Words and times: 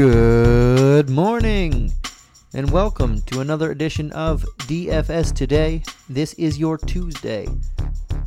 Good 0.00 1.10
morning, 1.10 1.92
and 2.54 2.70
welcome 2.70 3.20
to 3.26 3.40
another 3.40 3.70
edition 3.70 4.10
of 4.12 4.46
DFS 4.60 5.34
Today. 5.34 5.82
This 6.08 6.32
is 6.32 6.58
your 6.58 6.78
Tuesday, 6.78 7.46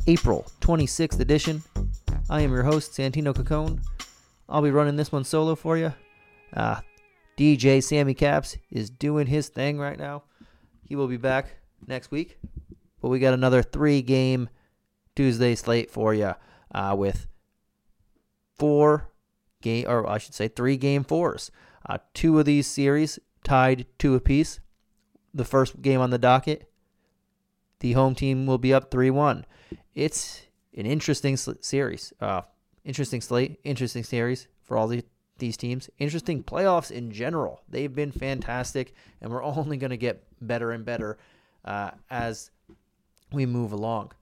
April 0.06 0.46
26th 0.60 1.18
edition. 1.18 1.64
I 2.30 2.42
am 2.42 2.52
your 2.52 2.62
host, 2.62 2.92
Santino 2.92 3.34
Cacone. 3.34 3.80
I'll 4.48 4.62
be 4.62 4.70
running 4.70 4.94
this 4.94 5.10
one 5.10 5.24
solo 5.24 5.56
for 5.56 5.76
you. 5.76 5.92
Uh, 6.52 6.80
DJ 7.36 7.82
Sammy 7.82 8.14
Caps 8.14 8.56
is 8.70 8.88
doing 8.88 9.26
his 9.26 9.48
thing 9.48 9.76
right 9.76 9.98
now. 9.98 10.22
He 10.84 10.94
will 10.94 11.08
be 11.08 11.16
back 11.16 11.56
next 11.88 12.12
week, 12.12 12.38
but 13.02 13.08
we 13.08 13.18
got 13.18 13.34
another 13.34 13.64
three 13.64 14.00
game 14.00 14.48
Tuesday 15.16 15.56
slate 15.56 15.90
for 15.90 16.14
you 16.14 16.36
uh, 16.72 16.94
with 16.96 17.26
four 18.56 19.10
game, 19.64 19.86
or 19.88 20.08
I 20.08 20.18
should 20.18 20.34
say, 20.34 20.46
three 20.46 20.76
game 20.76 21.02
fours. 21.02 21.50
Uh, 21.88 21.98
two 22.12 22.38
of 22.38 22.44
these 22.44 22.68
series 22.68 23.18
tied 23.42 23.86
two 23.98 24.14
apiece. 24.14 24.60
The 25.32 25.44
first 25.44 25.82
game 25.82 26.00
on 26.00 26.10
the 26.10 26.18
docket, 26.18 26.70
the 27.80 27.92
home 27.92 28.14
team 28.14 28.46
will 28.46 28.58
be 28.58 28.72
up 28.72 28.90
3 28.90 29.10
1. 29.10 29.44
It's 29.94 30.42
an 30.76 30.86
interesting 30.86 31.36
sl- 31.36 31.52
series. 31.60 32.12
Uh, 32.20 32.42
interesting 32.84 33.20
slate, 33.20 33.58
interesting 33.64 34.04
series 34.04 34.46
for 34.62 34.76
all 34.76 34.86
the, 34.86 35.04
these 35.38 35.56
teams. 35.56 35.90
Interesting 35.98 36.44
playoffs 36.44 36.92
in 36.92 37.10
general. 37.10 37.62
They've 37.68 37.92
been 37.92 38.12
fantastic, 38.12 38.94
and 39.20 39.30
we're 39.30 39.42
only 39.60 39.76
going 39.76 39.90
to 39.90 39.96
get 39.96 40.24
better 40.40 40.70
and 40.70 40.84
better 40.84 41.18
uh, 41.64 41.90
as 42.10 42.50
we 43.32 43.44
move 43.44 43.72
along. 43.72 44.12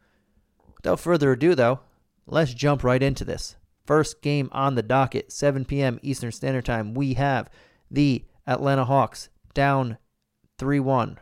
Without 0.77 1.01
further 1.01 1.33
ado, 1.33 1.55
though, 1.55 1.81
let's 2.27 2.55
jump 2.55 2.83
right 2.83 3.03
into 3.03 3.25
this. 3.25 3.57
First 3.87 4.23
game 4.23 4.49
on 4.53 4.75
the 4.75 4.83
docket, 4.83 5.33
7 5.33 5.65
p.m. 5.65 5.99
Eastern 6.03 6.31
Standard 6.33 6.65
Time. 6.65 6.95
We 6.95 7.15
have 7.15 7.51
the 7.91 8.25
Atlanta 8.47 8.85
Hawks 8.85 9.29
down 9.55 9.99
3 10.59 10.81
1, 10.81 11.19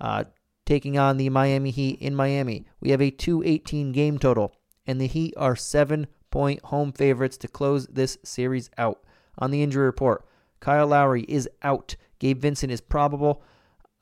uh, 0.00 0.24
taking 0.66 0.98
on 0.98 1.16
the 1.16 1.28
Miami 1.30 1.70
Heat 1.70 2.00
in 2.00 2.14
Miami. 2.14 2.66
We 2.80 2.90
have 2.90 3.00
a 3.00 3.10
218 3.10 3.92
game 3.92 4.18
total, 4.18 4.54
and 4.86 5.00
the 5.00 5.06
Heat 5.06 5.34
are 5.36 5.56
seven 5.56 6.06
point 6.30 6.60
home 6.64 6.92
favorites 6.92 7.36
to 7.38 7.48
close 7.48 7.86
this 7.86 8.18
series 8.24 8.70
out. 8.76 9.00
On 9.38 9.50
the 9.50 9.62
injury 9.62 9.84
report, 9.84 10.26
Kyle 10.60 10.86
Lowry 10.86 11.22
is 11.22 11.48
out. 11.62 11.96
Gabe 12.18 12.40
Vincent 12.40 12.72
is 12.72 12.80
probable. 12.80 13.42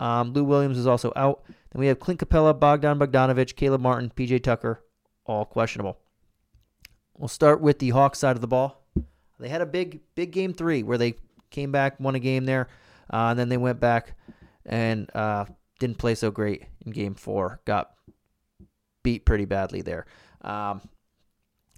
Um, 0.01 0.33
Lou 0.33 0.45
Williams 0.45 0.79
is 0.79 0.87
also 0.87 1.13
out. 1.15 1.43
Then 1.47 1.81
we 1.81 1.87
have 1.87 2.01
Clint 2.01 2.21
Capela, 2.21 2.59
Bogdan 2.59 2.99
Bogdanovich, 2.99 3.57
Caleb 3.57 3.81
Martin, 3.81 4.11
PJ 4.15 4.43
Tucker, 4.43 4.83
all 5.27 5.45
questionable. 5.45 5.99
We'll 7.23 7.29
start 7.29 7.61
with 7.61 7.79
the 7.79 7.91
Hawks 7.91 8.19
side 8.19 8.35
of 8.35 8.41
the 8.41 8.49
ball. 8.49 8.85
They 9.39 9.49
had 9.49 9.61
a 9.61 9.67
big, 9.67 10.01
big 10.17 10.33
game 10.33 10.53
three 10.53 10.83
where 10.83 10.99
they 10.99 11.15
came 11.51 11.71
back, 11.71 12.01
won 12.01 12.17
a 12.17 12.19
game 12.19 12.47
there, 12.47 12.67
uh, 13.13 13.29
and 13.29 13.39
then 13.39 13.49
they 13.49 13.59
went 13.59 13.79
back 13.79 14.17
and 14.67 15.09
uh, 15.15 15.45
didn't 15.79 15.99
play 15.99 16.17
so 16.17 16.33
great 16.33 16.65
in 16.85 16.91
game 16.91 17.15
four. 17.15 17.61
Got 17.65 17.93
beat 19.05 19.25
pretty 19.25 19.45
badly 19.45 19.83
there. 19.83 20.05
Um, 20.41 20.81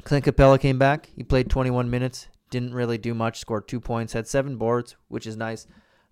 Clint 0.05 0.25
Capela 0.25 0.59
came 0.59 0.78
back. 0.78 1.11
He 1.14 1.23
played 1.23 1.51
21 1.51 1.91
minutes, 1.91 2.29
didn't 2.48 2.73
really 2.73 2.97
do 2.97 3.12
much, 3.12 3.39
scored 3.39 3.69
two 3.69 3.81
points, 3.81 4.14
had 4.14 4.27
seven 4.27 4.56
boards, 4.56 4.97
which 5.08 5.27
is 5.27 5.36
nice, 5.36 5.67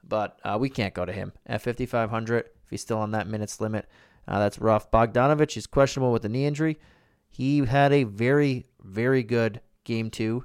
but 0.06 0.39
uh, 0.44 0.58
we 0.61 0.69
can't 0.69 0.92
go 0.92 1.06
to 1.06 1.12
him 1.12 1.33
at 1.46 1.62
5,500 1.62 2.44
if 2.64 2.69
he's 2.69 2.83
still 2.83 2.98
on 2.98 3.12
that 3.12 3.27
minutes 3.27 3.62
limit. 3.62 3.89
Uh, 4.28 4.39
that's 4.41 4.58
rough. 4.58 4.91
Bogdanovich 4.91 5.56
is 5.56 5.67
questionable 5.67 6.12
with 6.12 6.27
a 6.27 6.28
knee 6.28 6.44
injury. 6.44 6.78
He 7.33 7.64
had 7.64 7.92
a 7.92 8.05
very, 8.05 8.66
very 8.83 9.22
good 9.22 9.62
game 9.84 10.11
two 10.11 10.44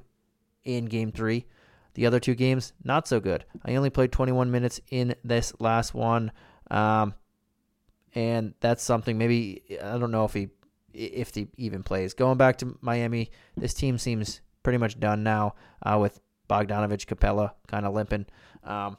in 0.64 0.86
game 0.86 1.12
three. 1.12 1.46
The 1.96 2.06
other 2.06 2.20
two 2.20 2.34
games, 2.34 2.72
not 2.84 3.08
so 3.08 3.20
good. 3.20 3.44
I 3.66 3.76
only 3.76 3.90
played 3.90 4.14
21 4.14 4.50
minutes 4.50 4.80
in 4.90 5.14
this 5.24 5.54
last 5.60 5.94
one. 5.94 6.32
Um, 6.72 7.14
and 8.16 8.54
that's 8.62 8.84
something 8.84 9.18
maybe, 9.18 9.64
I 9.84 9.98
don't 9.98 10.12
know 10.12 10.24
if 10.26 10.34
he 10.34 10.50
if 10.94 11.36
he 11.36 11.48
even 11.58 11.84
plays. 11.84 12.14
Going 12.16 12.38
back 12.38 12.58
to 12.60 12.78
Miami, 12.82 13.30
this 13.56 13.74
team 13.74 14.00
seems 14.00 14.42
pretty 14.64 14.78
much 14.78 15.00
done 15.00 15.22
now 15.22 15.54
uh, 15.84 15.98
with 16.00 16.20
Bogdanovich, 16.50 17.06
Capela 17.06 17.52
kind 17.68 17.86
of 17.86 17.94
limping. 17.94 18.26
Um, 18.64 18.98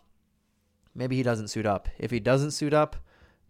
maybe 0.94 1.16
he 1.16 1.24
doesn't 1.24 1.48
suit 1.48 1.66
up. 1.66 1.88
If 1.98 2.12
he 2.12 2.20
doesn't 2.20 2.52
suit 2.52 2.74
up, 2.74 2.96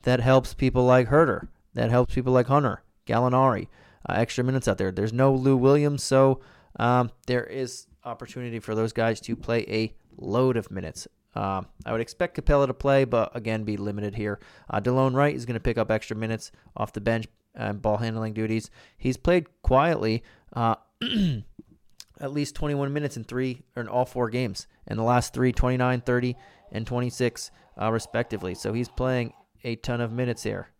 that 0.02 0.20
helps 0.20 0.54
people 0.54 0.84
like 0.84 1.08
Huerter. 1.08 1.48
That 1.74 1.90
helps 1.90 2.14
people 2.14 2.32
like 2.32 2.46
Hunter, 2.46 2.82
Gallinari 3.06 3.66
uh, 4.08 4.14
extra 4.14 4.44
minutes 4.44 4.68
out 4.68 4.78
there. 4.78 4.90
There's 4.90 5.12
no 5.12 5.32
Lou 5.32 5.56
Williams, 5.56 6.02
so 6.02 6.40
um, 6.78 7.10
there 7.26 7.44
is 7.44 7.86
opportunity 8.04 8.58
for 8.58 8.74
those 8.74 8.92
guys 8.92 9.20
to 9.22 9.36
play 9.36 9.64
a 9.68 9.94
load 10.16 10.56
of 10.56 10.70
minutes. 10.70 11.08
Um, 11.34 11.66
I 11.86 11.92
would 11.92 12.00
expect 12.00 12.36
Capela 12.36 12.66
to 12.66 12.74
play, 12.74 13.04
but 13.04 13.34
again, 13.36 13.64
be 13.64 13.76
limited 13.76 14.14
here. 14.14 14.40
Uh, 14.68 14.80
Delon 14.80 15.14
Wright 15.14 15.34
is 15.34 15.46
going 15.46 15.54
to 15.54 15.60
pick 15.60 15.78
up 15.78 15.90
extra 15.90 16.16
minutes 16.16 16.50
off 16.76 16.92
the 16.92 17.00
bench 17.00 17.26
and 17.54 17.80
ball 17.82 17.98
handling 17.98 18.32
duties. 18.32 18.70
He's 18.96 19.16
played 19.16 19.46
quietly, 19.62 20.22
uh, 20.54 20.76
at 22.20 22.32
least 22.32 22.54
21 22.54 22.92
minutes 22.92 23.16
in 23.16 23.24
three 23.24 23.62
or 23.76 23.82
in 23.82 23.88
all 23.88 24.04
four 24.04 24.30
games. 24.30 24.66
In 24.86 24.96
the 24.96 25.02
last 25.02 25.34
three, 25.34 25.52
29, 25.52 26.00
30, 26.00 26.36
and 26.72 26.86
26, 26.86 27.50
uh, 27.80 27.92
respectively. 27.92 28.54
So 28.54 28.72
he's 28.72 28.88
playing 28.88 29.32
a 29.64 29.76
ton 29.76 30.00
of 30.00 30.12
minutes 30.12 30.42
here. 30.42 30.70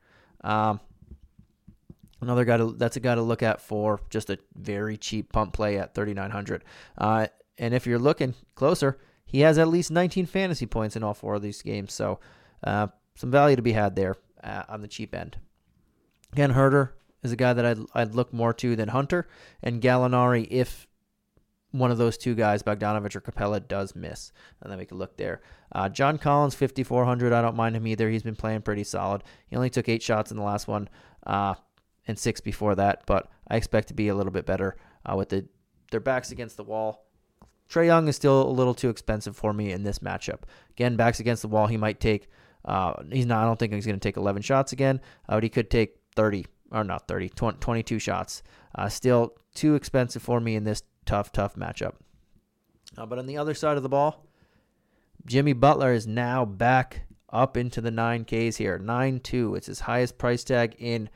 Um, 0.42 0.80
Another 2.20 2.44
guy 2.44 2.56
to, 2.56 2.72
that's 2.72 2.96
a 2.96 3.00
guy 3.00 3.14
to 3.14 3.22
look 3.22 3.42
at 3.42 3.60
for 3.60 4.00
just 4.10 4.30
a 4.30 4.38
very 4.54 4.96
cheap 4.96 5.32
pump 5.32 5.52
play 5.52 5.78
at 5.78 5.94
3,900. 5.94 6.64
Uh, 6.96 7.28
and 7.58 7.74
if 7.74 7.86
you're 7.86 7.98
looking 7.98 8.34
closer, 8.54 8.98
he 9.24 9.40
has 9.40 9.58
at 9.58 9.68
least 9.68 9.90
19 9.90 10.26
fantasy 10.26 10.66
points 10.66 10.96
in 10.96 11.02
all 11.02 11.14
four 11.14 11.34
of 11.34 11.42
these 11.42 11.62
games. 11.62 11.92
So 11.92 12.18
uh, 12.64 12.88
some 13.14 13.30
value 13.30 13.56
to 13.56 13.62
be 13.62 13.72
had 13.72 13.94
there 13.94 14.16
uh, 14.42 14.64
on 14.68 14.80
the 14.80 14.88
cheap 14.88 15.14
end. 15.14 15.38
Again, 16.32 16.52
Huerter 16.52 16.90
is 17.22 17.32
a 17.32 17.36
guy 17.36 17.52
that 17.52 17.64
I'd, 17.64 17.78
I'd 17.94 18.14
look 18.14 18.32
more 18.32 18.52
to 18.54 18.76
than 18.76 18.88
Hunter. 18.88 19.28
And 19.62 19.82
Gallinari, 19.82 20.46
if 20.50 20.86
one 21.70 21.90
of 21.90 21.98
those 21.98 22.16
two 22.16 22.34
guys, 22.34 22.62
Bogdanovich 22.62 23.16
or 23.16 23.20
Capela, 23.20 23.66
does 23.66 23.94
miss. 23.94 24.32
And 24.62 24.70
then 24.70 24.78
we 24.78 24.86
can 24.86 24.98
look 24.98 25.16
there. 25.16 25.42
Uh, 25.72 25.88
John 25.88 26.18
Collins, 26.18 26.54
5,400. 26.54 27.32
I 27.32 27.42
don't 27.42 27.56
mind 27.56 27.76
him 27.76 27.86
either. 27.86 28.08
He's 28.08 28.22
been 28.22 28.36
playing 28.36 28.62
pretty 28.62 28.84
solid. 28.84 29.22
He 29.48 29.56
only 29.56 29.70
took 29.70 29.88
eight 29.88 30.02
shots 30.02 30.30
in 30.30 30.36
the 30.36 30.42
last 30.42 30.66
one. 30.66 30.88
Uh, 31.26 31.54
and 32.08 32.18
six 32.18 32.40
before 32.40 32.74
that, 32.74 33.02
but 33.06 33.30
I 33.46 33.56
expect 33.56 33.88
to 33.88 33.94
be 33.94 34.08
a 34.08 34.14
little 34.14 34.32
bit 34.32 34.46
better 34.46 34.76
uh, 35.06 35.14
with 35.14 35.28
the 35.28 35.46
their 35.90 36.00
backs 36.00 36.32
against 36.32 36.56
the 36.56 36.64
wall. 36.64 37.06
Trae 37.70 37.86
Young 37.86 38.08
is 38.08 38.16
still 38.16 38.42
a 38.42 38.50
little 38.50 38.74
too 38.74 38.88
expensive 38.88 39.36
for 39.36 39.52
me 39.52 39.72
in 39.72 39.82
this 39.82 40.00
matchup. 40.00 40.40
Again, 40.70 40.96
backs 40.96 41.20
against 41.20 41.42
the 41.42 41.48
wall, 41.48 41.66
he 41.66 41.76
might 41.76 42.00
take. 42.00 42.28
Uh, 42.64 42.94
he's 43.10 43.26
not. 43.26 43.42
I 43.42 43.46
don't 43.46 43.58
think 43.58 43.72
he's 43.72 43.86
going 43.86 43.98
to 43.98 44.06
take 44.06 44.16
11 44.16 44.42
shots 44.42 44.72
again, 44.72 45.00
uh, 45.28 45.36
but 45.36 45.42
he 45.42 45.48
could 45.48 45.70
take 45.70 45.96
30 46.16 46.46
or 46.72 46.84
not 46.84 47.08
30, 47.08 47.30
20, 47.30 47.58
22 47.58 47.98
shots. 47.98 48.42
Uh, 48.74 48.88
still 48.88 49.34
too 49.54 49.74
expensive 49.74 50.22
for 50.22 50.40
me 50.40 50.56
in 50.56 50.64
this 50.64 50.82
tough, 51.06 51.32
tough 51.32 51.56
matchup. 51.56 51.94
Uh, 52.96 53.06
but 53.06 53.18
on 53.18 53.26
the 53.26 53.36
other 53.36 53.54
side 53.54 53.76
of 53.76 53.82
the 53.82 53.88
ball, 53.88 54.26
Jimmy 55.24 55.52
Butler 55.52 55.92
is 55.92 56.06
now 56.06 56.44
back 56.44 57.02
up 57.30 57.56
into 57.56 57.80
the 57.80 57.90
9Ks 57.90 58.56
here. 58.56 58.78
9 58.78 59.20
2. 59.20 59.54
It's 59.54 59.66
his 59.66 59.80
highest 59.80 60.18
price 60.18 60.44
tag 60.44 60.74
in 60.78 61.08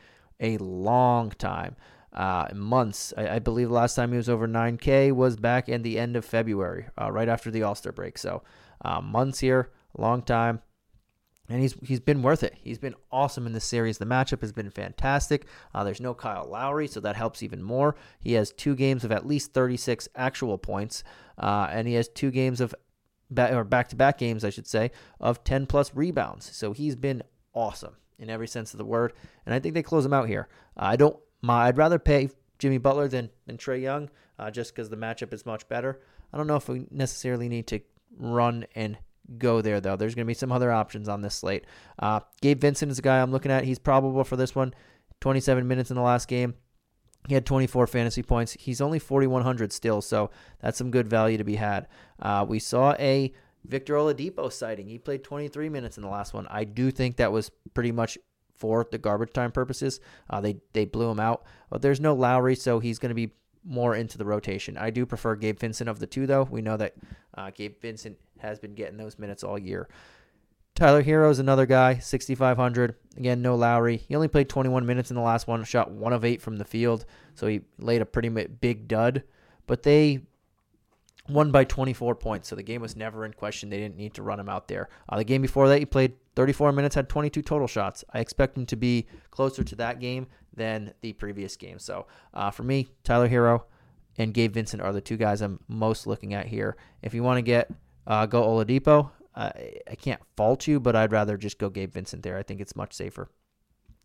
a 0.42 0.58
long 0.58 1.30
time. 1.30 1.76
Uh, 2.12 2.47
months. 2.54 3.14
I, 3.16 3.36
I, 3.36 3.38
believe 3.38 3.69
the 3.69 3.75
last 3.75 3.94
time 3.94 4.10
he 4.10 4.19
was 4.19 4.28
over 4.28 4.47
9K 4.47 5.12
was 5.12 5.34
back 5.36 5.70
in 5.70 5.80
the 5.80 5.98
end 5.98 6.14
of 6.14 6.26
February, 6.26 6.88
uh, 7.00 7.10
right 7.10 7.26
after 7.26 7.50
the 7.50 7.62
All 7.62 7.75
Star 7.75 7.91
break. 7.91 8.19
So 8.19 8.42
uh, 8.84 9.00
months 9.00 9.38
here, 9.41 9.70
long 9.97 10.20
time, 10.20 10.60
and 11.48 11.62
he's 11.62 11.75
he's 11.82 12.00
been 12.00 12.20
worth 12.20 12.42
it. 12.42 12.54
He's 12.60 12.78
been 12.78 12.94
awesome 13.10 13.47
in 13.47 13.54
this 13.54 13.64
series. 13.64 13.97
The 13.97 14.04
matchup 14.04 14.42
has 14.42 14.53
been 14.53 14.69
fantastic. 14.69 15.47
Uh, 15.75 15.84
there's 15.84 16.03
no 16.03 16.12
Kyle 16.12 16.47
Lowry, 16.47 16.86
so 16.86 17.00
that 17.00 17.16
helps 17.16 17.42
even 17.42 17.62
more. 17.62 17.97
He 18.21 18.34
has 18.34 18.53
two 18.53 18.74
games 18.74 19.04
of 19.04 19.12
at 19.12 19.27
least 19.27 19.54
36 19.54 20.06
actual 20.15 20.59
points, 20.59 21.04
uh, 21.38 21.68
and 21.71 21.88
he 21.88 21.95
has 21.95 22.09
two 22.09 22.30
games 22.30 22.60
of 22.60 22.74
back 23.30 23.53
or 23.53 23.65
back 23.65 23.88
to 23.88 23.97
back 23.97 24.18
games, 24.18 24.45
I 24.45 24.50
should 24.50 24.66
say, 24.66 24.91
of 25.18 25.45
10 25.45 25.65
plus 25.65 25.95
rebounds. 25.95 26.54
So 26.54 26.72
he's 26.72 26.95
been 26.95 27.22
awesome 27.54 27.97
in 28.18 28.30
every 28.30 28.48
sense 28.48 28.72
of 28.72 28.78
the 28.78 28.84
word. 28.84 29.12
And 29.47 29.54
I 29.54 29.59
think 29.59 29.74
they 29.74 29.82
close 29.82 30.04
him 30.04 30.12
out 30.12 30.28
here. 30.28 30.48
I 30.76 30.97
don't. 30.97 31.16
My, 31.41 31.66
I'd 31.66 31.78
rather 31.78 31.98
pay 31.98 32.30
Jimmy 32.59 32.78
Butler 32.78 33.09
than 33.09 33.30
than 33.47 33.56
Trae 33.56 33.82
Young, 33.82 34.10
uh, 34.38 34.50
just 34.50 34.74
because 34.74 34.88
the 34.88 34.97
matchup 34.97 35.32
is 35.32 35.44
much 35.44 35.68
better. 35.68 36.00
I 36.32 36.36
don't 36.36 36.47
know 36.47 36.56
if 36.56 36.68
we 36.68 36.86
necessarily 36.91 37.48
need 37.48 37.66
to 37.68 37.80
run 38.16 38.66
and 38.74 38.97
go 39.38 39.60
there 39.60 39.80
though. 39.80 39.97
There's 39.97 40.14
going 40.14 40.24
to 40.24 40.30
be 40.30 40.34
some 40.34 40.53
other 40.53 40.70
options 40.70 41.09
on 41.09 41.22
this 41.22 41.34
slate. 41.34 41.64
Uh, 41.98 42.20
Gabe 42.41 42.60
Vincent 42.60 42.91
is 42.91 42.98
a 42.98 43.03
guy 43.03 43.20
I'm 43.20 43.32
looking 43.32 43.53
at. 43.53 43.64
He's 43.64 43.78
probable 43.78 44.24
for 44.24 44.36
this 44.36 44.54
one. 44.54 44.74
27 45.20 45.66
minutes 45.66 45.91
in 45.91 45.97
the 45.97 46.03
last 46.03 46.26
game. 46.28 46.54
He 47.28 47.34
had 47.34 47.47
24 47.47 47.86
fantasy 47.86 48.22
points. 48.22 48.56
He's 48.59 48.80
only 48.80 48.98
4,100 48.98 49.72
still, 49.72 50.03
so 50.03 50.30
that's 50.60 50.76
some 50.76 50.91
good 50.91 51.06
value 51.06 51.38
to 51.38 51.44
be 51.44 51.54
had. 51.54 51.86
Uh, 52.20 52.44
we 52.48 52.59
saw 52.59 52.94
a 52.98 53.32
Victor 53.64 53.94
Oladipo 53.94 54.53
sighting. 54.53 54.88
He 54.88 54.98
played 54.98 55.24
23 55.24 55.68
minutes 55.68 55.97
in 55.97 56.03
the 56.03 56.09
last 56.09 56.34
one. 56.34 56.47
I 56.48 56.64
do 56.64 56.91
think 56.91 57.16
that 57.16 57.32
was 57.32 57.50
pretty 57.74 57.92
much 57.92 58.18
for 58.56 58.86
the 58.91 58.98
garbage 58.98 59.32
time 59.32 59.53
purposes. 59.53 60.00
Uh, 60.30 60.41
they 60.41 60.56
they 60.72 60.84
blew 60.84 61.10
him 61.10 61.20
out, 61.20 61.44
but 61.70 61.82
there's 61.82 62.00
no 62.00 62.14
Lowry, 62.14 62.54
so 62.54 62.78
he's 62.78 62.98
going 62.98 63.10
to 63.10 63.14
be 63.14 63.32
more 63.64 63.94
into 63.94 64.18
the 64.18 64.24
rotation. 64.24 64.76
I 64.76 64.91
do 64.91 65.06
prefer 65.06 65.36
Gabe 65.36 65.59
Vincent 65.59 65.88
of 65.88 65.98
the 65.98 66.06
two, 66.06 66.26
though. 66.26 66.44
We 66.44 66.62
know 66.62 66.76
that 66.76 66.94
uh, 67.36 67.50
Gabe 67.50 67.80
Vincent 67.80 68.18
has 68.38 68.59
been 68.59 68.74
getting 68.74 68.97
those 68.97 69.18
minutes 69.18 69.44
all 69.44 69.59
year. 69.59 69.88
Tyler 70.74 71.03
Herro 71.03 71.30
is 71.30 71.38
another 71.38 71.66
guy, 71.66 71.98
6,500. 71.98 72.94
Again, 73.16 73.42
no 73.42 73.54
Lowry. 73.56 73.98
He 73.98 74.14
only 74.14 74.28
played 74.28 74.48
21 74.48 74.86
minutes 74.86 75.10
in 75.10 75.16
the 75.16 75.22
last 75.22 75.47
one, 75.47 75.64
shot 75.64 75.91
one 75.91 76.12
of 76.12 76.24
eight 76.24 76.41
from 76.41 76.56
the 76.56 76.64
field, 76.64 77.04
so 77.34 77.47
he 77.47 77.60
laid 77.78 78.00
a 78.00 78.06
pretty 78.06 78.30
big 78.30 78.88
dud. 78.88 79.22
But 79.66 79.82
they 79.82 80.22
won 81.28 81.51
by 81.51 81.65
24 81.65 82.15
points, 82.16 82.48
so 82.48 82.57
the 82.57 82.63
game 82.63 82.80
was 82.80 82.97
never 82.97 83.24
in 83.24 83.33
question. 83.33 83.71
They 83.71 83.78
didn't 83.78 83.97
need 83.97 84.15
to 84.15 84.22
run 84.22 84.41
him 84.41 84.48
out 84.48 84.69
there. 84.69 84.89
Uh, 85.09 85.16
the 85.19 85.24
game 85.24 85.42
before 85.42 85.69
that, 85.69 85.78
he 85.78 85.84
played 85.84 86.15
34 86.34 86.72
minutes, 86.72 86.95
had 86.95 87.09
22 87.09 87.42
total 87.42 87.66
shots. 87.66 88.04
I 88.13 88.21
expect 88.21 88.57
him 88.57 88.66
to 88.66 88.77
be 88.77 89.07
closer 89.30 89.63
to 89.63 89.77
that 89.77 90.01
game 90.01 90.27
than 90.54 90.92
the 91.01 91.13
previous 91.13 91.57
game. 91.57 91.78
So 91.78 92.07
uh, 92.34 92.51
for 92.51 92.63
me, 92.63 92.89
Tyler 93.04 93.28
Herro 93.28 93.63
and 94.19 94.34
Gabe 94.34 94.53
Vincent 94.53 94.83
are 94.83 94.92
the 94.92 95.01
two 95.01 95.16
guys 95.16 95.41
I'm 95.41 95.60
most 95.69 96.07
looking 96.07 96.34
at 96.34 96.47
here. 96.47 96.77
If 97.03 97.15
you 97.15 97.22
want 97.22 97.39
to 97.39 97.42
get 97.42 97.71
uh, 98.07 98.27
go 98.27 98.42
Oladipo, 98.42 99.10
I, 99.34 99.74
I 99.91 99.95
can't 99.95 100.21
fault 100.36 100.66
you, 100.66 100.80
but 100.80 100.97
I'd 100.97 101.13
rather 101.13 101.36
just 101.36 101.59
go 101.59 101.71
Gabe 101.71 101.92
Vincent 101.92 102.22
there. 102.22 102.36
I 102.36 102.42
think 102.42 102.60
it's 102.60 102.77
much 102.77 102.92
safer. 102.92 103.30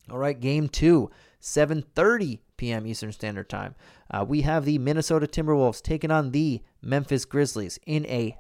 All 0.10 0.18
right, 0.18 0.40
game 0.40 0.70
two, 0.70 1.10
7:30 1.42 2.40
p.m. 2.56 2.88
Eastern 2.88 3.12
Standard 3.12 3.50
Time. 3.50 3.76
Uh, 4.10 4.26
we 4.28 4.42
have 4.42 4.66
the 4.66 4.78
Minnesota 4.78 5.28
Timberwolves 5.28 5.82
taking 5.82 6.12
on 6.12 6.32
the 6.32 6.62
Memphis 6.82 7.26
Grizzlies 7.26 7.80
in 7.86 8.06
a 8.08 8.38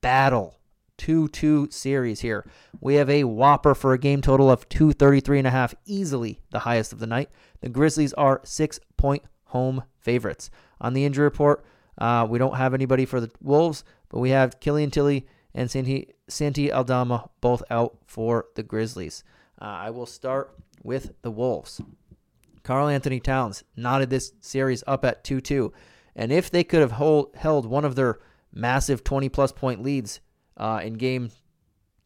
battle 0.00 0.58
2-2 0.98 1.72
series 1.72 2.20
here. 2.20 2.48
We 2.80 2.94
have 2.94 3.10
a 3.10 3.24
whopper 3.24 3.74
for 3.74 3.92
a 3.92 3.98
game 3.98 4.20
total 4.20 4.50
of 4.50 4.68
233 4.68 5.38
and 5.38 5.46
a 5.46 5.50
half, 5.50 5.74
easily 5.84 6.40
the 6.50 6.60
highest 6.60 6.92
of 6.92 6.98
the 6.98 7.06
night. 7.06 7.30
The 7.60 7.68
Grizzlies 7.68 8.12
are 8.14 8.40
6-point 8.40 9.22
home 9.46 9.82
favorites. 9.98 10.50
On 10.80 10.92
the 10.92 11.04
injury 11.04 11.24
report, 11.24 11.64
uh, 11.98 12.26
we 12.28 12.38
don't 12.38 12.56
have 12.56 12.74
anybody 12.74 13.04
for 13.04 13.20
the 13.20 13.30
Wolves, 13.42 13.84
but 14.08 14.20
we 14.20 14.30
have 14.30 14.60
Killian 14.60 14.90
Tillie 14.90 15.26
and 15.54 15.70
Santi, 15.70 16.08
Santi 16.28 16.72
Aldama 16.72 17.30
both 17.40 17.62
out 17.70 17.98
for 18.06 18.46
the 18.54 18.62
Grizzlies. 18.62 19.24
Uh, 19.60 19.64
I 19.64 19.90
will 19.90 20.06
start 20.06 20.54
with 20.82 21.12
the 21.22 21.30
Wolves. 21.30 21.80
Karl-Anthony 22.62 23.20
Towns 23.20 23.64
knotted 23.76 24.10
this 24.10 24.32
series 24.40 24.82
up 24.86 25.04
at 25.04 25.24
2 25.24 25.40
2. 25.40 25.72
And 26.14 26.32
if 26.32 26.50
they 26.50 26.64
could 26.64 26.80
have 26.80 26.92
hold, 26.92 27.34
held 27.36 27.66
one 27.66 27.84
of 27.84 27.94
their 27.94 28.18
massive 28.52 29.04
20 29.04 29.28
plus 29.28 29.52
point 29.52 29.82
leads 29.82 30.20
uh, 30.56 30.80
in 30.82 30.94
game 30.94 31.30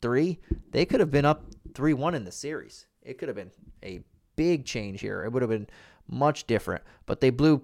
three, 0.03 0.39
they 0.71 0.85
could 0.85 1.01
have 1.01 1.11
been 1.11 1.25
up 1.25 1.47
3 1.75 1.95
1 1.95 2.15
in 2.15 2.25
the 2.25 2.33
series. 2.33 2.87
It 3.03 3.19
could 3.19 3.29
have 3.29 3.37
been 3.37 3.53
a 3.83 4.01
big 4.37 4.65
change 4.65 5.01
here. 5.01 5.25
It 5.25 5.33
would 5.33 5.43
have 5.43 5.51
been 5.51 5.69
much 6.09 6.47
different. 6.47 6.83
But 7.07 7.21
they 7.21 7.31
blew 7.31 7.63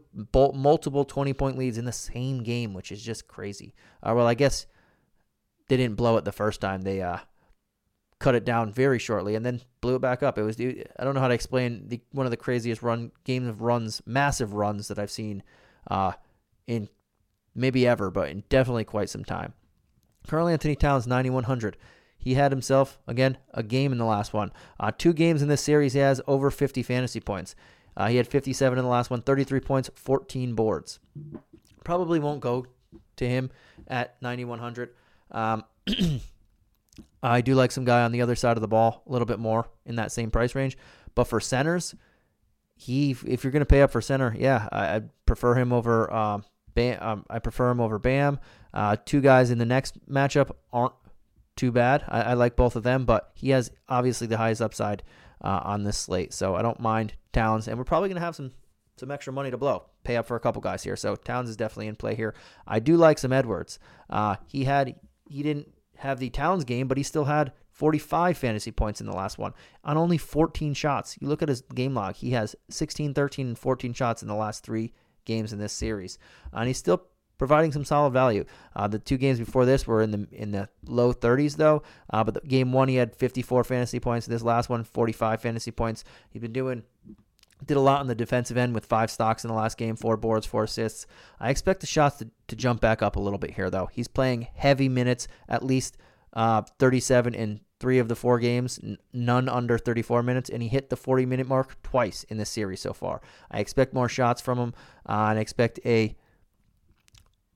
multiple 0.55 1.05
20 1.05 1.33
point 1.35 1.59
leads 1.59 1.79
in 1.79 1.85
the 1.85 1.93
same 1.93 2.43
game, 2.43 2.75
which 2.75 2.93
is 2.93 3.03
just 3.03 3.29
crazy. 3.29 3.75
Uh, 4.03 4.15
well, 4.17 4.27
I 4.27 4.35
guess 4.35 4.67
they 5.69 5.77
didn't 5.77 5.97
blow 5.97 6.17
it 6.17 6.25
the 6.25 6.33
first 6.33 6.61
time. 6.61 6.83
They 6.83 7.03
uh, 7.03 7.19
cut 8.19 8.35
it 8.35 8.45
down 8.45 8.73
very 8.73 8.99
shortly 8.99 9.35
and 9.35 9.45
then 9.45 9.61
blew 9.81 9.97
it 9.97 10.01
back 10.01 10.23
up. 10.23 10.39
It 10.39 10.43
was 10.43 10.59
I 10.61 11.05
don't 11.05 11.15
know 11.15 11.21
how 11.21 11.29
to 11.29 11.35
explain 11.35 11.89
the 11.89 12.01
one 12.13 12.27
of 12.27 12.31
the 12.31 12.37
craziest 12.37 12.83
run 12.83 13.13
games 13.25 13.49
of 13.49 13.63
runs, 13.63 14.03
massive 14.07 14.55
runs 14.55 14.89
that 14.89 14.99
I've 14.99 15.11
seen 15.11 15.43
uh, 15.91 16.13
in 16.67 16.89
maybe 17.55 17.87
ever, 17.87 18.11
but 18.11 18.29
in 18.29 18.45
definitely 18.49 18.85
quite 18.85 19.11
some 19.11 19.25
time. 19.25 19.55
Karl-Anthony 20.27 20.75
Towns 20.75 21.07
9100. 21.07 21.77
He 22.19 22.35
had 22.35 22.51
himself 22.51 22.99
again 23.07 23.39
a 23.55 23.63
game 23.63 23.93
in 23.93 23.99
the 23.99 24.05
last 24.05 24.33
one. 24.33 24.53
Uh, 24.81 24.91
two 24.97 25.13
games 25.13 25.43
in 25.43 25.49
this 25.49 25.63
series, 25.63 25.93
he 25.93 26.01
has 26.01 26.21
over 26.27 26.51
50 26.51 26.83
fantasy 26.83 27.21
points. 27.21 27.55
Uh, 27.97 28.09
he 28.09 28.17
had 28.17 28.27
57 28.27 28.79
in 28.79 28.85
the 28.85 28.91
last 28.91 29.11
one, 29.11 29.23
33 29.23 29.61
points, 29.61 29.91
14 29.95 30.55
boards. 30.55 30.99
Probably 31.85 32.19
won't 32.19 32.41
go 32.41 32.67
to 33.17 33.29
him 33.29 33.51
at 33.89 34.21
9100. 34.21 34.91
Um, 35.31 35.65
I 37.23 37.41
do 37.41 37.55
like 37.55 37.73
some 37.73 37.85
guy 37.85 38.03
on 38.03 38.13
the 38.13 38.23
other 38.23 38.37
side 38.37 38.57
of 38.57 38.61
the 38.61 38.69
ball 38.69 39.03
a 39.07 39.13
little 39.13 39.27
bit 39.27 39.39
more 39.39 39.69
in 39.85 39.97
that 39.97 40.13
same 40.13 40.31
price 40.31 40.55
range. 40.55 40.77
But 41.15 41.25
for 41.25 41.41
centers, 41.41 41.95
he 42.75 43.17
if 43.27 43.43
you're 43.43 43.51
going 43.51 43.61
to 43.61 43.67
pay 43.67 43.83
up 43.83 43.91
for 43.91 44.01
center, 44.01 44.35
yeah, 44.39 44.69
I, 44.71 44.97
I 44.97 45.03
prefer 45.25 45.55
him 45.55 45.73
over 45.73 46.13
um, 46.13 46.45
Bam. 46.75 47.03
Um, 47.03 47.27
I 47.29 47.39
prefer 47.39 47.71
him 47.71 47.81
over 47.81 47.99
Bam. 47.99 48.39
Uh, 48.73 48.97
two 49.05 49.21
guys 49.21 49.51
in 49.51 49.59
the 49.59 49.65
next 49.65 49.99
matchup 50.09 50.51
aren't 50.73 50.93
too 51.57 51.73
bad. 51.73 52.05
I, 52.07 52.23
I, 52.23 52.33
like 52.35 52.55
both 52.55 52.77
of 52.77 52.83
them, 52.83 53.07
but 53.07 53.31
he 53.35 53.51
has 53.51 53.71
obviously 53.89 54.27
the 54.27 54.37
highest 54.37 54.61
upside 54.61 55.03
uh, 55.43 55.61
on 55.65 55.85
this 55.85 55.97
slate, 55.97 56.35
so 56.35 56.55
I 56.55 56.61
don't 56.61 56.79
mind 56.79 57.15
Towns. 57.33 57.67
And 57.67 57.79
we're 57.79 57.85
probably 57.85 58.11
going 58.11 58.21
to 58.21 58.25
have 58.25 58.37
some 58.37 58.53
some 58.99 59.11
extra 59.11 59.33
money 59.33 59.51
to 59.51 59.59
blow. 59.59 59.85
Pay 60.05 60.17
up 60.17 60.27
for 60.27 60.37
a 60.37 60.41
couple 60.41 60.61
guys 60.63 60.83
here, 60.83 60.97
so 60.97 61.17
Towns 61.17 61.49
is 61.49 61.57
definitely 61.57 61.89
in 61.89 61.97
play 61.97 62.15
here. 62.15 62.35
I 62.67 62.79
do 62.79 62.97
like 62.97 63.19
some 63.19 63.33
Edwards. 63.33 63.79
Uh, 64.09 64.37
he 64.47 64.65
had 64.65 64.95
he 65.29 65.43
didn't 65.43 65.73
have 65.99 66.19
the 66.19 66.31
Towns 66.31 66.65
game, 66.65 66.89
but 66.89 66.97
he 66.97 67.03
still 67.03 67.25
had 67.25 67.53
45 67.71 68.39
fantasy 68.39 68.71
points 68.73 69.01
in 69.01 69.07
the 69.07 69.15
last 69.15 69.39
one 69.39 69.53
on 69.85 69.99
only 69.99 70.19
14 70.19 70.73
shots. 70.75 71.17
You 71.21 71.29
look 71.29 71.43
at 71.43 71.49
his 71.49 71.61
game 71.61 71.95
log, 71.95 72.17
he 72.17 72.31
has 72.31 72.57
16, 72.71 73.15
13, 73.15 73.49
and 73.49 73.59
14 73.59 73.93
shots 73.93 74.23
in 74.23 74.29
the 74.29 74.35
last 74.35 74.65
three 74.65 74.93
games 75.25 75.53
in 75.53 75.59
this 75.59 75.73
series. 75.73 76.19
And 76.53 76.67
he's 76.69 76.79
still 76.79 77.03
providing 77.39 77.73
some 77.73 77.85
solid 77.85 78.13
value. 78.13 78.45
Uh, 78.75 78.89
the 78.89 78.99
two 78.99 79.19
games 79.19 79.39
before 79.39 79.67
this 79.67 79.87
were 79.87 80.01
in 80.01 80.11
the 80.11 80.27
in 80.33 80.53
the 80.53 80.69
low 80.87 81.13
30s 81.13 81.57
though. 81.57 81.83
Uh, 82.11 82.25
but 82.25 82.35
the 82.35 82.41
game 82.41 82.73
one 82.73 82.89
he 82.89 82.97
had 82.97 83.15
54 83.15 83.65
fantasy 83.65 84.01
points. 84.01 84.27
This 84.27 84.43
last 84.43 84.69
one 84.69 84.85
45 84.85 85.41
fantasy 85.41 85.71
points. 85.71 86.05
He's 86.31 86.43
been 86.43 86.53
doing 86.53 86.83
did 87.65 87.77
a 87.77 87.81
lot 87.81 88.01
on 88.01 88.07
the 88.07 88.15
defensive 88.15 88.57
end 88.57 88.75
with 88.75 88.87
five 88.87 89.11
stocks 89.11 89.45
in 89.45 89.49
the 89.49 89.55
last 89.55 89.79
game, 89.79 89.97
four 89.97 90.17
boards, 90.17 90.47
four 90.47 90.65
assists. 90.65 91.07
I 91.41 91.51
expect 91.51 91.81
the 91.81 91.87
shots 91.87 92.19
to, 92.19 92.29
to 92.49 92.57
jump 92.57 92.81
back 92.81 93.03
up 93.03 93.17
a 93.17 93.21
little 93.21 93.39
bit 93.39 93.53
here, 93.53 93.71
though. 93.71 93.89
He's 93.93 94.09
playing 94.09 94.49
heavy 94.55 94.89
minutes, 94.89 95.27
at 95.49 95.65
least 95.65 95.97
uh, 96.35 96.63
37 96.79 97.35
in 97.35 97.61
three 97.81 97.99
of 97.99 98.09
the 98.09 98.17
four 98.17 98.39
games, 98.39 98.79
n- 98.83 98.99
none 99.13 99.49
under 99.49 99.79
34 99.79 100.23
minutes, 100.23 100.51
and 100.51 100.63
he 100.63 100.69
hit 100.69 100.91
the 100.91 100.97
40 100.97 101.27
minute 101.27 101.49
mark 101.49 101.81
twice 101.83 102.25
in 102.25 102.37
this 102.37 102.51
series 102.51 102.81
so 102.81 102.93
far. 102.93 103.21
I 103.51 103.61
expect 103.61 103.95
more 103.95 104.09
shots 104.09 104.41
from 104.41 104.59
him, 104.59 104.75
uh, 105.09 105.29
and 105.31 105.39
I 105.39 105.43
expect 105.43 105.81
a 105.85 106.15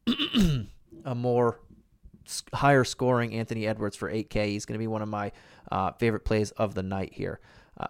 a 1.05 1.15
more 1.15 1.61
higher 2.55 2.85
scoring 2.85 3.35
Anthony 3.35 3.67
Edwards 3.67 3.97
for 3.97 4.11
8K. 4.11 4.47
He's 4.47 4.65
going 4.65 4.75
to 4.75 4.79
be 4.79 4.87
one 4.87 5.03
of 5.03 5.09
my 5.09 5.33
uh, 5.71 5.93
favorite 5.93 6.25
plays 6.25 6.51
of 6.53 6.75
the 6.75 6.83
night 6.83 7.13
here. 7.13 7.41
Uh, 7.79 7.89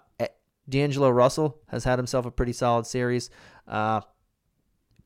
D'Angelo 0.71 1.11
Russell 1.11 1.59
has 1.69 1.85
had 1.85 1.99
himself 1.99 2.27
a 2.27 2.31
pretty 2.31 2.53
solid 2.53 2.87
series 2.87 3.31
uh, 3.67 4.01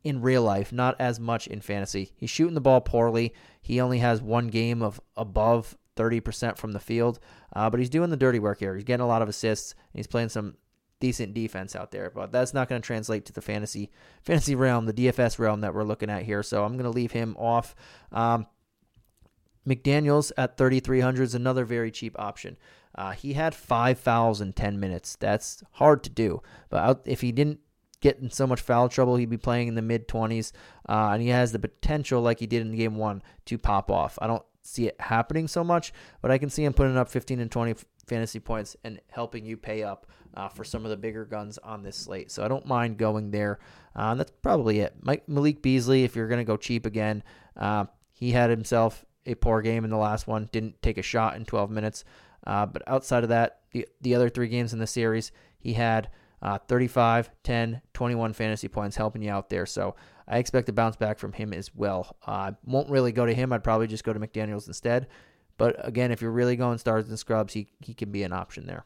in 0.02 0.20
real 0.20 0.42
life, 0.42 0.72
not 0.72 0.96
as 1.00 1.18
much 1.18 1.46
in 1.46 1.60
fantasy. 1.60 2.12
He's 2.16 2.30
shooting 2.30 2.54
the 2.54 2.60
ball 2.60 2.80
poorly. 2.80 3.34
He 3.62 3.80
only 3.80 3.98
has 3.98 4.20
one 4.20 4.48
game 4.48 4.82
of 4.82 5.00
above 5.16 5.76
30% 5.96 6.58
from 6.58 6.72
the 6.72 6.80
field, 6.80 7.18
uh, 7.54 7.70
but 7.70 7.80
he's 7.80 7.90
doing 7.90 8.10
the 8.10 8.16
dirty 8.16 8.38
work 8.38 8.58
here. 8.58 8.74
He's 8.74 8.84
getting 8.84 9.04
a 9.04 9.08
lot 9.08 9.22
of 9.22 9.28
assists. 9.28 9.72
And 9.72 9.98
he's 9.98 10.06
playing 10.06 10.28
some 10.28 10.56
decent 11.00 11.34
defense 11.34 11.74
out 11.76 11.90
there, 11.90 12.10
but 12.14 12.32
that's 12.32 12.54
not 12.54 12.68
going 12.68 12.80
to 12.80 12.86
translate 12.86 13.26
to 13.26 13.32
the 13.32 13.42
fantasy 13.42 13.90
fantasy 14.22 14.54
realm, 14.54 14.86
the 14.86 14.92
DFS 14.92 15.38
realm 15.38 15.60
that 15.62 15.74
we're 15.74 15.84
looking 15.84 16.10
at 16.10 16.22
here. 16.22 16.42
So 16.42 16.64
I'm 16.64 16.72
going 16.72 16.84
to 16.84 16.90
leave 16.90 17.12
him 17.12 17.36
off. 17.38 17.74
Um, 18.12 18.46
McDaniels 19.66 20.32
at 20.36 20.56
3,300 20.56 21.22
is 21.22 21.34
another 21.34 21.64
very 21.64 21.90
cheap 21.90 22.18
option. 22.18 22.56
Uh, 22.94 23.12
he 23.12 23.32
had 23.32 23.54
five 23.54 23.98
fouls 23.98 24.40
in 24.40 24.52
10 24.52 24.78
minutes. 24.78 25.16
That's 25.16 25.62
hard 25.72 26.04
to 26.04 26.10
do. 26.10 26.42
But 26.70 27.02
if 27.04 27.20
he 27.20 27.32
didn't 27.32 27.60
get 28.00 28.18
in 28.18 28.30
so 28.30 28.46
much 28.46 28.60
foul 28.60 28.88
trouble, 28.88 29.16
he'd 29.16 29.30
be 29.30 29.36
playing 29.36 29.68
in 29.68 29.74
the 29.74 29.82
mid 29.82 30.06
20s. 30.06 30.52
Uh, 30.88 31.10
and 31.12 31.22
he 31.22 31.28
has 31.28 31.52
the 31.52 31.58
potential, 31.58 32.20
like 32.20 32.40
he 32.40 32.46
did 32.46 32.62
in 32.62 32.76
game 32.76 32.96
one, 32.96 33.22
to 33.46 33.58
pop 33.58 33.90
off. 33.90 34.18
I 34.20 34.26
don't 34.26 34.44
see 34.62 34.86
it 34.86 35.00
happening 35.00 35.48
so 35.48 35.64
much, 35.64 35.92
but 36.22 36.30
I 36.30 36.38
can 36.38 36.50
see 36.50 36.64
him 36.64 36.72
putting 36.72 36.96
up 36.96 37.08
15 37.08 37.40
and 37.40 37.50
20 37.50 37.74
fantasy 38.06 38.40
points 38.40 38.76
and 38.84 39.00
helping 39.10 39.44
you 39.44 39.56
pay 39.56 39.82
up 39.82 40.06
uh, 40.34 40.48
for 40.48 40.64
some 40.64 40.84
of 40.84 40.90
the 40.90 40.96
bigger 40.96 41.24
guns 41.24 41.58
on 41.58 41.82
this 41.82 41.96
slate. 41.96 42.30
So 42.30 42.44
I 42.44 42.48
don't 42.48 42.66
mind 42.66 42.98
going 42.98 43.30
there. 43.30 43.58
Uh, 43.96 44.14
that's 44.14 44.32
probably 44.42 44.80
it. 44.80 44.94
Mike, 45.00 45.28
Malik 45.28 45.62
Beasley, 45.62 46.04
if 46.04 46.16
you're 46.16 46.28
going 46.28 46.38
to 46.38 46.44
go 46.44 46.56
cheap 46.56 46.86
again, 46.86 47.22
uh, 47.56 47.86
he 48.12 48.32
had 48.32 48.50
himself 48.50 49.04
a 49.26 49.34
poor 49.34 49.62
game 49.62 49.84
in 49.84 49.90
the 49.90 49.96
last 49.96 50.26
one. 50.26 50.48
Didn't 50.52 50.80
take 50.82 50.98
a 50.98 51.02
shot 51.02 51.36
in 51.36 51.44
12 51.44 51.70
minutes. 51.70 52.04
Uh, 52.46 52.66
but 52.66 52.82
outside 52.86 53.22
of 53.22 53.30
that, 53.30 53.60
the, 53.72 53.88
the 54.00 54.14
other 54.14 54.28
three 54.28 54.48
games 54.48 54.72
in 54.72 54.78
the 54.78 54.86
series, 54.86 55.32
he 55.58 55.72
had 55.72 56.10
uh, 56.42 56.58
35, 56.68 57.30
10, 57.42 57.80
21 57.94 58.32
fantasy 58.34 58.68
points 58.68 58.96
helping 58.96 59.22
you 59.22 59.30
out 59.30 59.48
there. 59.48 59.64
So 59.64 59.96
I 60.28 60.38
expect 60.38 60.66
to 60.66 60.72
bounce 60.72 60.96
back 60.96 61.18
from 61.18 61.32
him 61.32 61.52
as 61.52 61.74
well. 61.74 62.16
I 62.26 62.48
uh, 62.48 62.52
won't 62.64 62.90
really 62.90 63.12
go 63.12 63.24
to 63.24 63.34
him. 63.34 63.52
I'd 63.52 63.64
probably 63.64 63.86
just 63.86 64.04
go 64.04 64.12
to 64.12 64.20
McDaniels 64.20 64.66
instead. 64.66 65.08
But 65.56 65.76
again, 65.86 66.10
if 66.10 66.20
you're 66.20 66.30
really 66.30 66.56
going 66.56 66.78
stars 66.78 67.08
and 67.08 67.18
scrubs, 67.18 67.54
he, 67.54 67.68
he 67.80 67.94
can 67.94 68.10
be 68.10 68.24
an 68.24 68.32
option 68.32 68.66
there. 68.66 68.84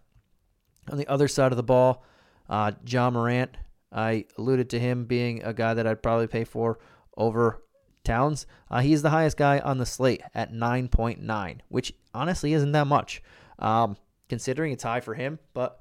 On 0.91 0.99
the 0.99 1.07
other 1.09 1.29
side 1.29 1.53
of 1.53 1.57
the 1.57 1.63
ball, 1.63 2.05
uh, 2.49 2.73
Ja 2.87 3.11
Morant, 3.11 3.57
I 3.91 4.27
alluded 4.37 4.71
to 4.71 4.79
him 4.79 5.05
being 5.05 5.43
a 5.43 5.53
guy 5.53 5.75
that 5.75 5.87
I'd 5.87 6.03
probably 6.03 6.27
pay 6.27 6.45
for 6.45 6.79
over 7.17 7.63
Towns. 8.09 8.47
Uh, 8.71 8.81
he's 8.81 9.03
the 9.03 9.11
highest 9.11 9.37
guy 9.37 9.59
on 9.59 9.79
the 9.79 9.87
slate 9.87 10.23
at 10.35 10.53
9.9, 10.53 11.59
which 11.69 11.95
honestly 12.15 12.53
isn't 12.55 12.73
that 12.73 12.87
much, 12.87 13.23
um, 13.59 13.97
considering 14.29 14.73
it's 14.73 14.83
high 14.83 15.01
for 15.01 15.15
him. 15.15 15.39
But 15.53 15.79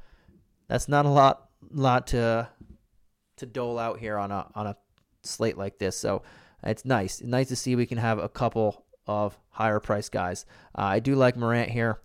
that's 0.68 0.88
not 0.88 1.06
a 1.06 1.10
lot, 1.10 1.50
lot 1.72 2.08
to 2.08 2.50
to 3.38 3.46
dole 3.46 3.78
out 3.80 4.00
here 4.00 4.18
on 4.18 4.32
a 4.32 4.48
on 4.56 4.68
a 4.68 4.76
slate 5.24 5.58
like 5.58 5.80
this. 5.80 5.96
So 5.96 6.24
it's 6.64 6.86
nice, 6.86 7.22
nice 7.22 7.48
to 7.48 7.56
see 7.56 7.76
we 7.76 7.86
can 7.86 7.98
have 7.98 8.20
a 8.20 8.30
couple 8.30 8.86
of 9.06 9.38
higher 9.50 9.80
price 9.80 10.10
guys. 10.10 10.46
Uh, 10.78 10.82
I 10.82 11.00
do 11.00 11.16
like 11.16 11.38
Morant 11.38 11.70
here. 11.70 12.02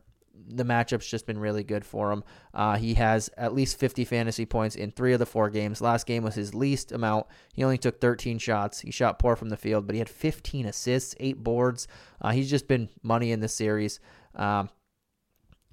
The 0.49 0.65
matchup's 0.65 1.09
just 1.09 1.27
been 1.27 1.39
really 1.39 1.65
good 1.65 1.85
for 1.85 2.13
him. 2.13 2.25
Uh, 2.53 2.77
he 2.77 2.95
has 2.95 3.31
at 3.37 3.55
least 3.55 3.79
50 3.79 4.05
fantasy 4.05 4.45
points 4.47 4.77
in 4.77 4.91
three 4.91 5.13
of 5.13 5.19
the 5.19 5.27
four 5.27 5.51
games. 5.51 5.81
Last 5.81 6.07
game 6.07 6.23
was 6.23 6.35
his 6.35 6.55
least 6.55 6.93
amount. 6.93 7.27
He 7.53 7.65
only 7.65 7.79
took 7.79 8.01
13 8.01 8.39
shots. 8.39 8.81
He 8.81 8.91
shot 8.91 9.19
poor 9.19 9.37
from 9.37 9.49
the 9.49 9.57
field, 9.57 9.87
but 9.87 9.95
he 9.95 9.99
had 9.99 10.09
15 10.09 10.67
assists, 10.67 11.15
eight 11.21 11.43
boards. 11.43 11.89
Uh, 12.21 12.31
he's 12.31 12.51
just 12.51 12.69
been 12.69 12.89
money 13.03 13.33
in 13.33 13.41
this 13.41 13.55
series 13.55 14.01
um, 14.35 14.69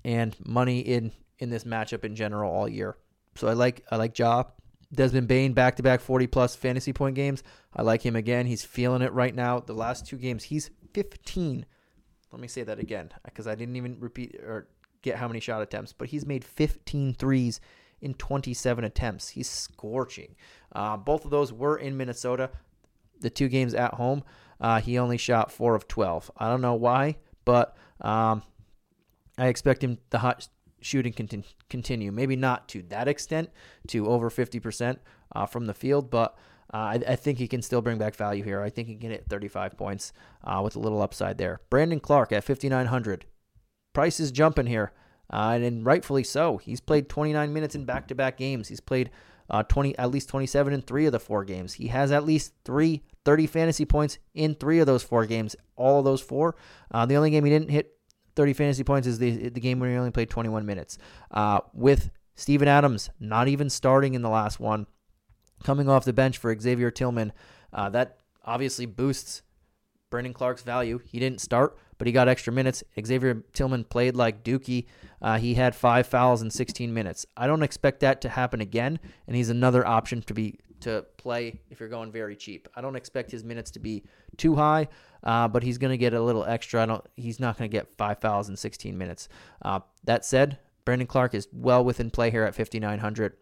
and 0.03 0.35
money 0.45 0.79
in 0.79 1.11
in 1.39 1.49
this 1.49 1.63
matchup 1.63 2.03
in 2.03 2.15
general 2.15 2.51
all 2.51 2.67
year. 2.67 2.97
So 3.35 3.47
I 3.47 3.53
like 3.53 3.85
I 3.89 3.95
like 3.95 4.17
Ja. 4.17 4.43
Desmond 4.93 5.27
Bane 5.27 5.53
back 5.53 5.75
to 5.75 5.83
back 5.83 6.01
40 6.01 6.27
plus 6.27 6.55
fantasy 6.55 6.93
point 6.93 7.15
games. 7.15 7.43
I 7.75 7.83
like 7.83 8.01
him 8.01 8.15
again. 8.15 8.47
He's 8.47 8.65
feeling 8.65 9.03
it 9.03 9.13
right 9.13 9.33
now. 9.33 9.59
The 9.59 9.73
last 9.73 10.07
two 10.07 10.17
games, 10.17 10.45
he's 10.45 10.71
15. 10.93 11.65
Let 12.31 12.41
me 12.41 12.47
say 12.47 12.63
that 12.63 12.79
again 12.79 13.09
because 13.23 13.47
I 13.47 13.55
didn't 13.55 13.75
even 13.75 13.97
repeat 13.99 14.35
or 14.35 14.67
get 15.01 15.15
how 15.15 15.27
many 15.27 15.39
shot 15.39 15.61
attempts, 15.61 15.93
but 15.93 16.09
he's 16.09 16.25
made 16.25 16.43
15 16.43 17.13
threes 17.13 17.59
in 18.01 18.13
27 18.13 18.83
attempts. 18.83 19.29
He's 19.29 19.49
scorching. 19.49 20.35
Uh, 20.73 20.97
both 20.97 21.25
of 21.25 21.31
those 21.31 21.51
were 21.51 21.77
in 21.77 21.97
Minnesota. 21.97 22.51
The 23.19 23.29
two 23.29 23.49
games 23.49 23.73
at 23.73 23.95
home, 23.95 24.23
uh, 24.61 24.79
he 24.79 24.97
only 24.97 25.17
shot 25.17 25.51
four 25.51 25.75
of 25.75 25.87
12. 25.87 26.31
I 26.37 26.49
don't 26.49 26.61
know 26.61 26.75
why, 26.75 27.17
but 27.43 27.75
um, 28.01 28.43
I 29.37 29.47
expect 29.47 29.83
him 29.83 29.97
the 30.09 30.19
hot 30.19 30.47
shooting 30.81 31.11
conti- 31.13 31.43
continue. 31.69 32.11
Maybe 32.11 32.35
not 32.35 32.69
to 32.69 32.81
that 32.83 33.07
extent, 33.07 33.49
to 33.87 34.07
over 34.07 34.29
50% 34.29 34.97
uh, 35.35 35.45
from 35.45 35.65
the 35.65 35.73
field, 35.73 36.09
but 36.09 36.37
uh, 36.73 36.77
I, 36.77 37.01
I, 37.07 37.15
think 37.15 37.39
he 37.39 37.47
can 37.47 37.61
still 37.61 37.81
bring 37.81 37.97
back 37.97 38.15
value 38.15 38.43
here. 38.43 38.61
I 38.61 38.69
think 38.69 38.87
he 38.87 38.95
can 38.95 39.11
hit 39.11 39.25
35 39.27 39.75
points 39.77 40.13
uh, 40.43 40.61
with 40.63 40.75
a 40.75 40.79
little 40.79 41.01
upside 41.01 41.37
there. 41.37 41.61
Brandon 41.69 41.99
Clarke 41.99 42.31
at 42.31 42.43
5,900. 42.43 43.25
Price 43.93 44.19
is 44.19 44.31
jumping 44.31 44.67
here, 44.67 44.91
uh, 45.33 45.53
and, 45.55 45.63
and, 45.63 45.85
rightfully 45.85 46.23
so. 46.23 46.57
He's 46.57 46.79
played 46.79 47.09
29 47.09 47.51
minutes 47.51 47.73
in 47.73 47.85
back-to-back 47.85 48.37
games. 48.37 48.67
He's 48.67 48.79
played 48.79 49.09
uh, 49.49 49.63
20, 49.63 49.97
at 49.97 50.11
least 50.11 50.29
27 50.29 50.73
in 50.73 50.81
three 50.83 51.07
of 51.07 51.11
the 51.11 51.19
four 51.19 51.43
games. 51.43 51.73
He 51.73 51.87
has 51.87 52.11
at 52.11 52.23
least 52.23 52.53
three 52.63 53.03
30 53.25 53.47
fantasy 53.47 53.85
points 53.85 54.19
in 54.33 54.55
three 54.55 54.79
of 54.79 54.85
those 54.85 55.03
four 55.03 55.25
games. 55.25 55.55
All 55.75 55.99
of 55.99 56.05
those 56.05 56.21
four. 56.21 56.55
Uh, 56.91 57.05
the 57.05 57.15
only 57.15 57.31
game 57.31 57.45
he 57.45 57.51
didn't 57.51 57.69
hit 57.69 57.93
30 58.35 58.53
fantasy 58.53 58.83
points 58.83 59.07
is 59.07 59.19
the 59.19 59.49
the 59.49 59.59
game 59.59 59.79
where 59.79 59.89
he 59.89 59.97
only 59.97 60.11
played 60.11 60.29
21 60.29 60.65
minutes. 60.65 60.97
Uh, 61.31 61.59
with 61.73 62.11
Steven 62.35 62.67
Adams 62.67 63.09
not 63.19 63.47
even 63.47 63.69
starting 63.69 64.13
in 64.13 64.21
the 64.21 64.29
last 64.29 64.59
one, 64.59 64.87
coming 65.63 65.89
off 65.89 66.05
the 66.05 66.13
bench 66.13 66.37
for 66.37 66.57
Xavier 66.57 66.91
Tillman, 66.91 67.33
uh, 67.73 67.89
that 67.89 68.17
obviously 68.45 68.85
boosts 68.85 69.41
Brandon 70.09 70.33
Clarke's 70.33 70.63
value. 70.63 70.99
He 71.05 71.19
didn't 71.19 71.41
start, 71.41 71.77
but 71.97 72.07
he 72.07 72.13
got 72.13 72.27
extra 72.27 72.51
minutes. 72.51 72.83
Xavier 73.03 73.43
Tillman 73.53 73.83
played 73.83 74.15
like 74.15 74.43
Dookie. 74.43 74.85
Uh, 75.21 75.37
he 75.37 75.53
had 75.53 75.75
five 75.75 76.07
fouls 76.07 76.41
in 76.41 76.49
16 76.49 76.93
minutes. 76.93 77.25
I 77.37 77.47
don't 77.47 77.63
expect 77.63 77.99
that 78.01 78.21
to 78.21 78.29
happen 78.29 78.61
again, 78.61 78.99
and 79.27 79.35
he's 79.35 79.49
another 79.49 79.85
option 79.85 80.21
to 80.23 80.33
be 80.33 80.59
to 80.81 81.05
play 81.17 81.59
if 81.69 81.79
you're 81.79 81.89
going 81.89 82.11
very 82.11 82.37
cheap. 82.37 82.69
I 82.73 82.79
don't 82.81 82.95
expect 82.95 83.31
his 83.31 83.43
minutes 83.43 83.71
to 83.71 83.79
be 83.79 84.05
too 84.37 84.55
high, 84.55 84.87
uh, 85.23 85.47
but 85.47 85.61
he's 85.61 85.77
going 85.77 85.91
to 85.91 85.97
get 85.97 86.13
a 86.13 86.21
little 86.21 86.45
extra. 86.45 86.81
I 86.81 86.85
don't. 86.85 87.05
He's 87.15 87.39
not 87.39 87.57
going 87.57 87.69
to 87.69 87.77
get 87.77 87.97
five 87.97 88.19
fouls 88.19 88.49
in 88.49 88.55
16 88.55 88.97
minutes. 88.97 89.27
Uh, 89.61 89.81
that 90.05 90.25
said, 90.25 90.57
Brandon 90.85 91.07
Clarke 91.07 91.35
is 91.35 91.47
well 91.51 91.83
within 91.83 92.09
play 92.09 92.31
here 92.31 92.43
at 92.43 92.55
5,900. 92.55 93.33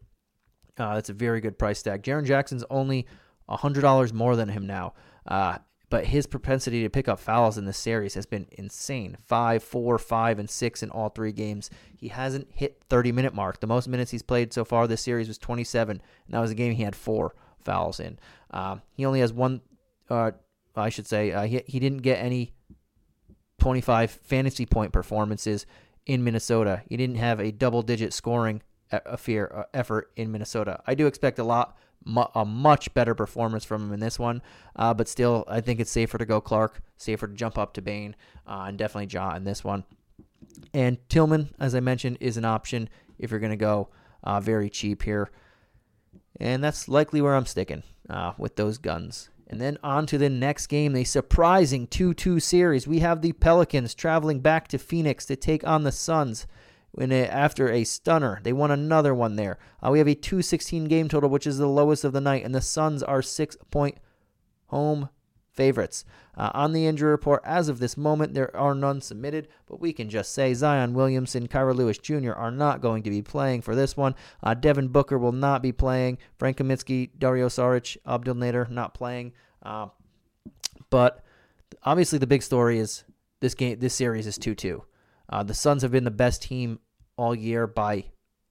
Uh, 0.77 0.95
that's 0.95 1.09
a 1.09 1.13
very 1.13 1.41
good 1.41 1.57
price 1.57 1.81
tag. 1.81 2.03
Jaren 2.03 2.25
Jackson's 2.25 2.63
only 2.69 3.07
$100 3.49 4.13
more 4.13 4.35
than 4.35 4.49
him 4.49 4.67
now. 4.67 4.93
Uh, 5.25 5.57
but 5.89 6.05
his 6.05 6.27
propensity 6.27 6.83
to 6.83 6.89
pick 6.89 7.07
up 7.07 7.19
fouls 7.19 7.57
in 7.57 7.65
this 7.65 7.77
series 7.77 8.13
has 8.15 8.25
been 8.25 8.47
insane. 8.51 9.17
Five, 9.25 9.63
four, 9.63 9.97
five, 9.97 10.37
and 10.37 10.49
six 10.49 10.83
in 10.83 10.89
all 10.89 11.09
three 11.09 11.31
games. 11.31 11.69
He 11.95 12.09
hasn't 12.09 12.47
hit 12.53 12.81
30 12.89 13.13
minute 13.13 13.33
mark. 13.33 13.61
The 13.61 13.67
most 13.67 13.87
minutes 13.87 14.11
he's 14.11 14.21
played 14.21 14.51
so 14.51 14.65
far 14.65 14.85
this 14.85 15.01
series 15.01 15.29
was 15.29 15.37
27, 15.37 16.01
and 16.25 16.33
that 16.33 16.39
was 16.39 16.51
a 16.51 16.55
game 16.55 16.73
he 16.73 16.83
had 16.83 16.95
four 16.95 17.35
fouls 17.63 18.01
in. 18.01 18.19
Um, 18.51 18.81
he 18.95 19.05
only 19.05 19.21
has 19.21 19.31
one. 19.31 19.61
Uh, 20.09 20.31
I 20.75 20.89
should 20.89 21.07
say 21.07 21.31
uh, 21.31 21.43
he 21.43 21.63
he 21.65 21.79
didn't 21.79 21.99
get 21.99 22.17
any 22.17 22.53
25 23.59 24.11
fantasy 24.11 24.65
point 24.65 24.91
performances 24.91 25.65
in 26.05 26.23
Minnesota. 26.23 26.83
He 26.87 26.97
didn't 26.97 27.15
have 27.15 27.39
a 27.39 27.51
double 27.51 27.81
digit 27.81 28.13
scoring 28.13 28.61
affair, 28.91 29.17
fear 29.17 29.65
effort 29.73 30.11
in 30.15 30.31
Minnesota. 30.31 30.81
I 30.85 30.95
do 30.95 31.07
expect 31.07 31.39
a 31.39 31.43
lot 31.43 31.77
a 32.35 32.45
much 32.45 32.93
better 32.93 33.13
performance 33.13 33.65
from 33.65 33.83
him 33.83 33.93
in 33.93 33.99
this 33.99 34.17
one. 34.19 34.41
Uh, 34.75 34.93
but 34.93 35.07
still, 35.07 35.43
I 35.47 35.61
think 35.61 35.79
it's 35.79 35.91
safer 35.91 36.17
to 36.17 36.25
go 36.25 36.39
Clarke, 36.39 36.81
safer 36.95 37.27
to 37.27 37.33
jump 37.33 37.57
up 37.57 37.73
to 37.73 37.81
Bane, 37.81 38.15
uh, 38.47 38.65
and 38.67 38.77
definitely 38.77 39.07
Ja 39.07 39.35
in 39.35 39.43
this 39.43 39.63
one. 39.63 39.83
And 40.73 40.97
Tillman, 41.09 41.53
as 41.59 41.75
I 41.75 41.79
mentioned, 41.79 42.17
is 42.19 42.37
an 42.37 42.45
option 42.45 42.89
if 43.19 43.31
you're 43.31 43.39
going 43.39 43.51
to 43.51 43.57
go 43.57 43.89
uh, 44.23 44.39
very 44.39 44.69
cheap 44.69 45.03
here. 45.03 45.31
And 46.39 46.63
that's 46.63 46.87
likely 46.87 47.21
where 47.21 47.35
I'm 47.35 47.45
sticking 47.45 47.83
uh, 48.09 48.33
with 48.37 48.55
those 48.55 48.77
guns. 48.77 49.29
And 49.47 49.61
then 49.61 49.77
on 49.81 50.05
to 50.07 50.17
the 50.17 50.29
next 50.29 50.67
game, 50.67 50.95
a 50.95 51.03
surprising 51.03 51.87
2 51.87 52.13
2 52.13 52.39
series. 52.39 52.87
We 52.87 52.99
have 52.99 53.21
the 53.21 53.31
Pelicans 53.31 53.95
traveling 53.95 54.41
back 54.41 54.67
to 54.69 54.77
Phoenix 54.77 55.25
to 55.25 55.35
take 55.35 55.65
on 55.65 55.83
the 55.83 55.91
Suns 55.91 56.47
after 56.99 57.69
a 57.71 57.83
stunner. 57.83 58.39
They 58.43 58.53
won 58.53 58.71
another 58.71 59.13
one 59.13 59.35
there. 59.35 59.57
Uh, 59.85 59.91
we 59.91 59.99
have 59.99 60.07
a 60.07 60.15
216 60.15 60.85
game 60.85 61.07
total, 61.09 61.29
which 61.29 61.47
is 61.47 61.57
the 61.57 61.67
lowest 61.67 62.03
of 62.03 62.13
the 62.13 62.21
night, 62.21 62.43
and 62.43 62.53
the 62.53 62.61
Suns 62.61 63.03
are 63.03 63.21
six 63.21 63.55
point 63.71 63.97
home 64.67 65.09
favorites. 65.57 66.05
Uh, 66.35 66.51
on 66.53 66.71
the 66.71 66.85
injury 66.85 67.09
report, 67.09 67.41
as 67.43 67.67
of 67.67 67.79
this 67.79 67.97
moment, 67.97 68.35
there 68.35 68.55
are 68.55 68.75
none 68.75 69.01
submitted, 69.01 69.47
but 69.67 69.81
we 69.81 69.91
can 69.91 70.07
just 70.07 70.31
say 70.33 70.53
Zion 70.53 70.93
Williamson, 70.93 71.47
Kira 71.47 71.75
Lewis 71.75 71.97
Jr. 71.97 72.33
are 72.33 72.51
not 72.51 72.79
going 72.79 73.01
to 73.03 73.09
be 73.09 73.23
playing 73.23 73.63
for 73.63 73.75
this 73.75 73.97
one. 73.97 74.13
Uh, 74.43 74.53
Devin 74.53 74.89
Booker 74.89 75.17
will 75.17 75.31
not 75.31 75.63
be 75.63 75.71
playing. 75.71 76.19
Frank 76.37 76.57
Kaminsky, 76.57 77.09
Dario 77.17 77.47
Saric, 77.47 77.97
Abdul 78.05 78.35
Nader 78.35 78.69
not 78.69 78.93
playing. 78.93 79.33
Uh, 79.63 79.87
but 80.91 81.23
obviously, 81.83 82.19
the 82.19 82.27
big 82.27 82.43
story 82.43 82.77
is 82.77 83.03
this 83.39 83.55
game. 83.55 83.79
This 83.79 83.95
series 83.95 84.27
is 84.27 84.37
two 84.37 84.53
two. 84.53 84.83
Uh, 85.29 85.43
the 85.43 85.53
Suns 85.53 85.81
have 85.81 85.91
been 85.91 86.05
the 86.05 86.11
best 86.11 86.43
team 86.43 86.79
all 87.17 87.35
year 87.35 87.67
by 87.67 88.05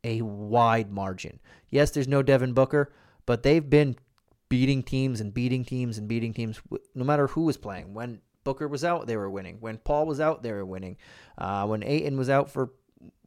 a 0.05 0.23
wide 0.23 0.91
margin. 0.91 1.41
Yes, 1.71 1.91
there's 1.91 2.09
no 2.09 2.23
Devin 2.23 2.53
Booker, 2.53 2.93
but 3.25 3.43
they've 3.43 3.69
been 3.69 3.97
beating 4.49 4.83
teams 4.83 5.21
and 5.21 5.35
beating 5.35 5.65
teams 5.65 5.99
and 5.99 6.07
beating 6.07 6.33
teams 6.33 6.61
no 6.95 7.05
matter 7.05 7.27
who 7.29 7.43
was 7.43 7.57
playing. 7.57 7.95
When 7.95 8.21
Booker 8.45 8.69
was 8.69 8.85
out, 8.85 9.07
they 9.07 9.17
were 9.17 9.31
winning. 9.31 9.57
When 9.61 9.79
Paul 9.79 10.07
was 10.07 10.21
out, 10.21 10.43
they 10.43 10.53
were 10.53 10.65
winning. 10.65 10.97
Uh, 11.37 11.67
when 11.67 11.83
Ayton 11.83 12.17
was 12.17 12.31
out 12.31 12.51
for 12.51 12.71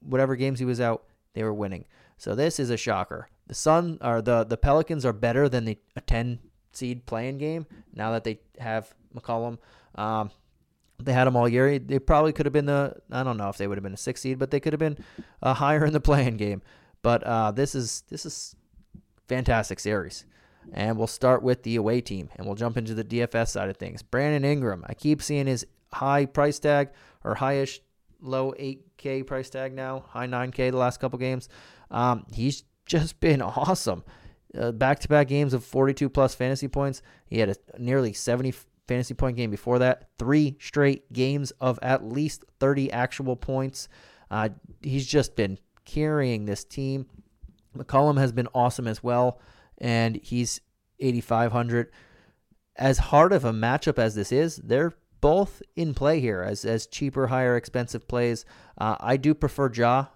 whatever 0.02 0.36
games 0.36 0.60
he 0.60 0.66
was 0.66 0.80
out, 0.80 1.04
they 1.34 1.44
were 1.44 1.54
winning. 1.54 1.86
So 2.18 2.36
this 2.36 2.60
is 2.60 2.70
a 2.70 2.78
shocker. 2.78 3.30
The 3.48 3.54
Sun 3.54 3.98
or 4.02 4.22
the 4.22 4.44
the 4.44 4.58
Pelicans 4.58 5.06
are 5.06 5.14
better 5.14 5.50
than 5.50 5.66
the 5.66 5.78
a 5.96 6.02
10 6.02 6.40
seed 6.72 7.06
play-in 7.06 7.38
game 7.38 7.66
now 7.94 8.12
that 8.12 8.24
they 8.24 8.40
have 8.60 8.94
McCollum. 9.16 9.58
Um, 9.96 10.32
they 11.02 11.14
had 11.14 11.26
them 11.26 11.36
all 11.36 11.48
year. 11.48 11.80
They 11.80 12.00
probably 12.00 12.34
could 12.34 12.46
have 12.46 12.54
been 12.54 12.66
the 12.66 12.96
I 13.12 13.24
don't 13.24 13.38
know 13.38 13.50
if 13.50 13.58
they 13.58 13.68
would 13.68 13.78
have 13.78 13.84
been 13.84 13.94
a 13.94 13.98
six 13.98 14.22
seed, 14.22 14.40
but 14.40 14.52
they 14.52 14.60
could 14.60 14.74
have 14.74 14.80
been 14.80 14.98
uh, 15.42 15.54
higher 15.54 15.86
in 15.86 15.94
the 15.94 16.00
play-in 16.00 16.38
game. 16.38 16.62
But 17.02 17.24
uh, 17.24 17.52
this 17.52 17.76
is 17.76 18.04
this 18.10 18.26
is 18.26 18.56
fantastic 19.28 19.80
series, 19.80 20.26
and 20.74 20.98
we'll 20.98 21.08
start 21.08 21.42
with 21.42 21.64
the 21.64 21.78
away 21.78 22.02
team, 22.02 22.30
and 22.36 22.46
we'll 22.46 22.56
jump 22.56 22.78
into 22.78 22.94
the 22.94 23.04
DFS 23.04 23.50
side 23.50 23.70
of 23.70 23.78
things. 23.78 24.04
Brandon 24.04 24.44
Ingram, 24.44 24.84
I 24.88 24.94
keep 24.94 25.22
seeing 25.22 25.48
his 25.48 25.66
high 25.94 26.26
price 26.26 26.60
tag 26.60 26.90
or 27.24 27.36
highish 27.36 27.80
low 28.22 28.54
8K 28.60 29.26
price 29.26 29.50
tag 29.50 29.74
now, 29.74 30.06
high 30.10 30.28
9K 30.28 30.72
the 30.72 30.78
last 30.78 31.00
couple 31.00 31.18
games. 31.20 31.48
Um, 31.90 32.26
he's 32.34 32.64
just 32.86 33.20
been 33.20 33.42
awesome. 33.42 34.04
Back 34.54 35.00
to 35.02 35.08
back 35.08 35.28
games 35.28 35.54
of 35.54 35.64
42 35.64 36.10
plus 36.10 36.34
fantasy 36.34 36.68
points. 36.68 37.02
He 37.28 37.40
had 37.40 37.50
a 37.50 37.56
nearly 37.78 38.14
70 38.14 38.54
fantasy 38.90 39.14
point 39.14 39.38
game 39.38 39.52
before 39.52 39.80
that. 39.80 40.10
Three 40.18 40.58
straight 40.60 41.14
games 41.14 41.52
of 41.62 41.80
at 41.82 42.04
least 42.04 42.44
30 42.60 42.92
actual 42.92 43.36
points. 43.36 43.88
Uh, 44.30 44.50
he's 44.82 45.06
just 45.06 45.36
been 45.36 45.58
carrying 45.86 46.46
this 46.46 46.64
team. 46.64 47.06
McCollum 47.78 48.18
has 48.18 48.32
been 48.32 48.48
awesome 48.54 48.88
as 48.88 49.02
well, 49.04 49.40
and 49.78 50.18
he's 50.18 50.60
8,500. 51.00 51.92
As 52.76 52.98
hard 52.98 53.32
of 53.32 53.46
a 53.46 53.52
matchup 53.52 54.00
as 54.00 54.16
this 54.16 54.32
is, 54.32 54.58
they're 54.58 54.94
both 55.22 55.62
in 55.76 55.94
play 55.94 56.20
here 56.20 56.42
as 56.42 56.66
as 56.66 56.88
cheaper, 56.88 57.28
higher, 57.28 57.56
expensive 57.56 58.08
plays. 58.08 58.46
Uh, 58.78 58.96
I 59.00 59.18
do 59.18 59.34
prefer 59.34 59.72
Ja 59.72 60.08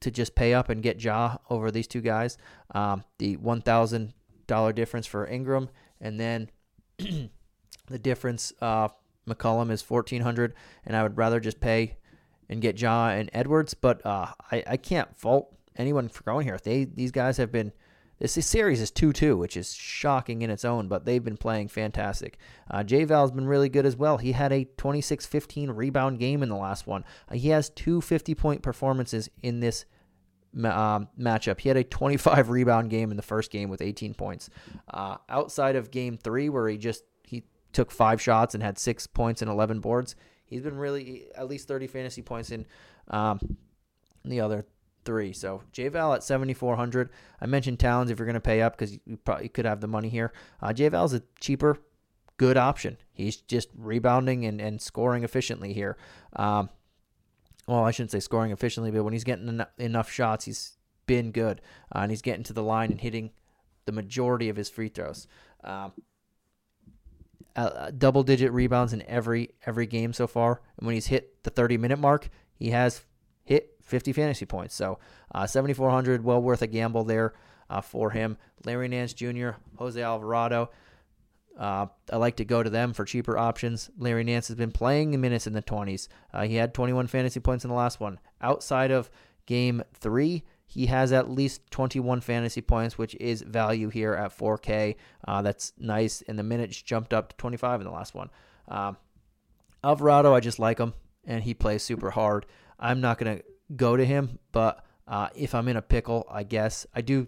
to 0.00 0.10
just 0.10 0.34
pay 0.34 0.54
up 0.54 0.68
and 0.70 0.82
get 0.82 1.02
Ja 1.02 1.36
over 1.50 1.70
these 1.70 1.86
two 1.86 2.00
guys. 2.00 2.38
Um, 2.74 3.04
the 3.18 3.36
one 3.36 3.60
thousand 3.60 4.14
dollar 4.46 4.72
difference 4.72 5.06
for 5.06 5.26
Ingram, 5.26 5.68
and 6.00 6.18
then 6.18 6.50
The 7.88 7.98
difference, 7.98 8.52
uh, 8.60 8.88
McCollum 9.28 9.70
is 9.70 9.82
fourteen 9.82 10.22
hundred, 10.22 10.54
and 10.84 10.96
I 10.96 11.02
would 11.02 11.16
rather 11.16 11.40
just 11.40 11.60
pay 11.60 11.96
and 12.48 12.60
get 12.60 12.80
Ja 12.80 13.08
and 13.08 13.30
Edwards. 13.32 13.74
But 13.74 14.04
uh, 14.04 14.32
I 14.50 14.62
I 14.66 14.76
can't 14.76 15.16
fault 15.16 15.54
anyone 15.76 16.08
for 16.08 16.22
going 16.24 16.46
here. 16.46 16.58
They 16.62 16.84
these 16.84 17.12
guys 17.12 17.36
have 17.36 17.52
been 17.52 17.72
This 18.18 18.32
series 18.44 18.80
is 18.80 18.90
2 18.90 19.12
2, 19.12 19.36
which 19.36 19.56
is 19.56 19.72
shocking 19.72 20.42
in 20.42 20.50
its 20.50 20.64
own, 20.64 20.88
but 20.88 21.04
they've 21.04 21.22
been 21.22 21.36
playing 21.36 21.68
fantastic. 21.68 22.36
Uh, 22.70 22.82
J 22.82 23.04
Val's 23.04 23.30
been 23.30 23.46
really 23.46 23.68
good 23.68 23.86
as 23.86 23.96
well. 23.96 24.18
He 24.18 24.32
had 24.32 24.52
a 24.52 24.64
26 24.76 25.24
15 25.26 25.70
rebound 25.70 26.18
game 26.18 26.42
in 26.42 26.48
the 26.48 26.56
last 26.56 26.86
one. 26.86 27.04
Uh, 27.30 27.36
he 27.36 27.50
has 27.50 27.70
two 27.70 28.00
50 28.00 28.34
point 28.34 28.62
performances 28.62 29.30
in 29.42 29.60
this 29.60 29.84
um, 30.64 31.08
matchup. 31.18 31.60
He 31.60 31.68
had 31.68 31.76
a 31.76 31.84
25 31.84 32.50
rebound 32.58 32.90
game 32.90 33.10
in 33.10 33.16
the 33.16 33.22
first 33.22 33.50
game 33.50 33.68
with 33.68 33.80
18 33.80 34.14
points. 34.14 34.50
Uh, 34.92 35.18
outside 35.28 35.76
of 35.76 35.90
game 35.90 36.16
three, 36.16 36.48
where 36.48 36.68
he 36.68 36.76
just 36.76 37.04
took 37.72 37.90
five 37.90 38.20
shots 38.20 38.54
and 38.54 38.62
had 38.62 38.78
six 38.78 39.06
points 39.06 39.42
and 39.42 39.50
11 39.50 39.80
boards, 39.80 40.16
he's 40.44 40.62
been 40.62 40.76
really 40.78 41.26
at 41.34 41.48
least 41.48 41.68
30 41.68 41.86
fantasy 41.86 42.22
points 42.22 42.50
in 42.50 42.66
um, 43.08 43.56
the 44.24 44.40
other 44.40 44.66
three. 45.04 45.32
So 45.32 45.62
J 45.72 45.88
Val 45.88 46.14
at 46.14 46.22
7,400. 46.22 47.10
I 47.40 47.46
mentioned 47.46 47.78
Towns 47.78 48.10
if 48.10 48.18
you're 48.18 48.26
going 48.26 48.34
to 48.34 48.40
pay 48.40 48.62
up 48.62 48.76
because 48.76 48.98
you 49.06 49.18
probably 49.24 49.48
could 49.48 49.64
have 49.64 49.80
the 49.80 49.86
money 49.86 50.08
here. 50.08 50.32
Uh, 50.60 50.72
Val's 50.72 51.14
a 51.14 51.22
cheaper, 51.40 51.78
good 52.36 52.56
option. 52.56 52.98
He's 53.12 53.36
just 53.36 53.68
rebounding 53.76 54.44
and, 54.44 54.60
and 54.60 54.80
scoring 54.80 55.24
efficiently 55.24 55.72
here. 55.72 55.96
Um, 56.36 56.70
well, 57.66 57.84
I 57.84 57.90
shouldn't 57.90 58.10
say 58.10 58.20
scoring 58.20 58.50
efficiently, 58.50 58.90
but 58.90 59.04
when 59.04 59.12
he's 59.12 59.24
getting 59.24 59.48
en- 59.48 59.66
enough 59.78 60.10
shots, 60.10 60.46
he's 60.46 60.78
been 61.06 61.32
good. 61.32 61.60
Uh, 61.94 62.00
and 62.00 62.10
he's 62.10 62.22
getting 62.22 62.44
to 62.44 62.52
the 62.52 62.62
line 62.62 62.90
and 62.90 63.00
hitting 63.00 63.30
the 63.84 63.92
majority 63.92 64.48
of 64.48 64.56
his 64.56 64.68
free 64.70 64.88
throws. 64.88 65.26
Um, 65.64 65.92
uh, 67.58 67.90
double 67.90 68.22
digit 68.22 68.52
rebounds 68.52 68.92
in 68.92 69.02
every 69.02 69.50
every 69.66 69.86
game 69.86 70.12
so 70.12 70.26
far. 70.26 70.62
And 70.78 70.86
when 70.86 70.94
he's 70.94 71.08
hit 71.08 71.42
the 71.42 71.50
30 71.50 71.76
minute 71.76 71.98
mark, 71.98 72.28
he 72.54 72.70
has 72.70 73.02
hit 73.44 73.74
50 73.82 74.12
fantasy 74.12 74.46
points. 74.46 74.74
So 74.74 74.98
uh, 75.34 75.46
7,400, 75.46 76.22
well 76.22 76.40
worth 76.40 76.62
a 76.62 76.66
gamble 76.66 77.04
there 77.04 77.34
uh, 77.68 77.80
for 77.80 78.10
him. 78.10 78.36
Larry 78.64 78.88
Nance 78.88 79.12
Jr., 79.12 79.50
Jose 79.76 80.00
Alvarado. 80.00 80.70
Uh, 81.58 81.86
I 82.12 82.16
like 82.16 82.36
to 82.36 82.44
go 82.44 82.62
to 82.62 82.70
them 82.70 82.92
for 82.92 83.04
cheaper 83.04 83.36
options. 83.36 83.90
Larry 83.98 84.22
Nance 84.22 84.46
has 84.46 84.56
been 84.56 84.70
playing 84.70 85.20
minutes 85.20 85.48
in 85.48 85.52
the 85.52 85.62
20s. 85.62 86.06
Uh, 86.32 86.42
he 86.42 86.54
had 86.54 86.72
21 86.72 87.08
fantasy 87.08 87.40
points 87.40 87.64
in 87.64 87.70
the 87.70 87.76
last 87.76 87.98
one. 87.98 88.20
Outside 88.40 88.92
of 88.92 89.10
game 89.46 89.82
three, 89.94 90.44
he 90.68 90.86
has 90.86 91.12
at 91.12 91.30
least 91.30 91.62
21 91.70 92.20
fantasy 92.20 92.60
points, 92.60 92.98
which 92.98 93.14
is 93.14 93.40
value 93.40 93.88
here 93.88 94.12
at 94.12 94.36
4K. 94.36 94.96
Uh, 95.26 95.40
that's 95.40 95.72
nice. 95.78 96.22
And 96.28 96.38
the 96.38 96.42
minutes 96.42 96.80
jumped 96.82 97.14
up 97.14 97.30
to 97.30 97.36
25 97.36 97.80
in 97.80 97.86
the 97.86 97.92
last 97.92 98.14
one. 98.14 98.28
Um, 98.68 98.98
Alvarado, 99.82 100.34
I 100.34 100.40
just 100.40 100.58
like 100.58 100.78
him, 100.78 100.92
and 101.24 101.42
he 101.42 101.54
plays 101.54 101.82
super 101.82 102.10
hard. 102.10 102.44
I'm 102.78 103.00
not 103.00 103.16
going 103.16 103.38
to 103.38 103.44
go 103.76 103.96
to 103.96 104.04
him, 104.04 104.38
but 104.52 104.84
uh, 105.06 105.28
if 105.34 105.54
I'm 105.54 105.68
in 105.68 105.78
a 105.78 105.82
pickle, 105.82 106.26
I 106.30 106.42
guess 106.42 106.86
I 106.94 107.00
do 107.00 107.26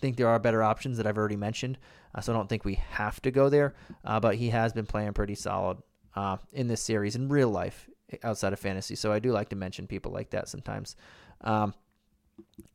think 0.00 0.16
there 0.16 0.28
are 0.28 0.38
better 0.38 0.62
options 0.62 0.96
that 0.96 1.06
I've 1.06 1.18
already 1.18 1.36
mentioned. 1.36 1.76
Uh, 2.14 2.22
so 2.22 2.32
I 2.32 2.36
don't 2.36 2.48
think 2.48 2.64
we 2.64 2.76
have 2.92 3.20
to 3.20 3.30
go 3.30 3.50
there. 3.50 3.74
Uh, 4.02 4.18
but 4.18 4.36
he 4.36 4.48
has 4.48 4.72
been 4.72 4.86
playing 4.86 5.12
pretty 5.12 5.34
solid 5.34 5.76
uh, 6.16 6.38
in 6.54 6.68
this 6.68 6.80
series 6.80 7.16
in 7.16 7.28
real 7.28 7.50
life 7.50 7.90
outside 8.22 8.54
of 8.54 8.58
fantasy. 8.58 8.94
So 8.94 9.12
I 9.12 9.18
do 9.18 9.32
like 9.32 9.50
to 9.50 9.56
mention 9.56 9.86
people 9.86 10.10
like 10.10 10.30
that 10.30 10.48
sometimes. 10.48 10.96
Um, 11.42 11.74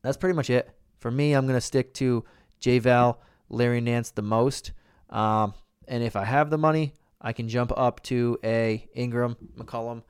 that's 0.02 0.16
pretty 0.16 0.34
much 0.34 0.50
it. 0.50 0.70
For 0.98 1.10
me, 1.10 1.32
I'm 1.32 1.46
going 1.46 1.56
to 1.56 1.60
stick 1.60 1.94
to 1.94 2.24
J 2.60 2.78
Val, 2.78 3.20
Larry 3.48 3.80
Nance 3.80 4.10
the 4.10 4.22
most. 4.22 4.72
Um, 5.10 5.54
and 5.86 6.02
if 6.02 6.16
I 6.16 6.24
have 6.24 6.50
the 6.50 6.58
money, 6.58 6.94
I 7.20 7.32
can 7.32 7.48
jump 7.48 7.72
up 7.76 8.02
to 8.04 8.38
a 8.44 8.86
Ingram, 8.94 9.36
McCollum. 9.56 10.02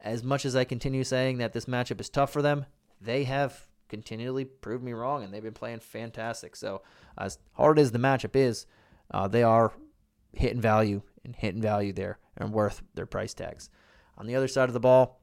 As 0.00 0.22
much 0.22 0.44
as 0.44 0.54
I 0.54 0.64
continue 0.64 1.04
saying 1.04 1.38
that 1.38 1.52
this 1.52 1.66
matchup 1.66 2.00
is 2.00 2.08
tough 2.08 2.32
for 2.32 2.42
them, 2.42 2.66
they 3.00 3.24
have 3.24 3.66
continually 3.88 4.44
proved 4.44 4.84
me 4.84 4.92
wrong, 4.92 5.22
and 5.22 5.32
they've 5.32 5.42
been 5.42 5.52
playing 5.52 5.80
fantastic. 5.80 6.56
So, 6.56 6.82
as 7.18 7.38
hard 7.52 7.78
as 7.78 7.92
the 7.92 7.98
matchup 7.98 8.36
is, 8.36 8.66
uh, 9.12 9.28
they 9.28 9.42
are 9.42 9.72
hitting 10.32 10.60
value 10.60 11.02
and 11.24 11.34
hitting 11.34 11.62
value 11.62 11.92
there 11.92 12.18
and 12.36 12.52
worth 12.52 12.82
their 12.94 13.06
price 13.06 13.34
tags. 13.34 13.70
On 14.18 14.26
the 14.26 14.34
other 14.34 14.48
side 14.48 14.68
of 14.68 14.74
the 14.74 14.80
ball, 14.80 15.20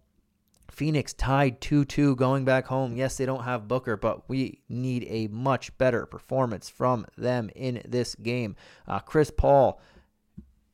Phoenix 0.73 1.13
tied 1.13 1.61
2 1.61 1.85
2 1.85 2.15
going 2.15 2.45
back 2.45 2.65
home. 2.65 2.95
Yes, 2.95 3.17
they 3.17 3.25
don't 3.25 3.43
have 3.43 3.67
Booker, 3.67 3.95
but 3.95 4.27
we 4.27 4.59
need 4.67 5.05
a 5.07 5.27
much 5.27 5.77
better 5.77 6.05
performance 6.05 6.69
from 6.69 7.05
them 7.17 7.49
in 7.55 7.81
this 7.85 8.15
game. 8.15 8.55
Uh, 8.87 8.99
Chris 8.99 9.31
Paul 9.31 9.79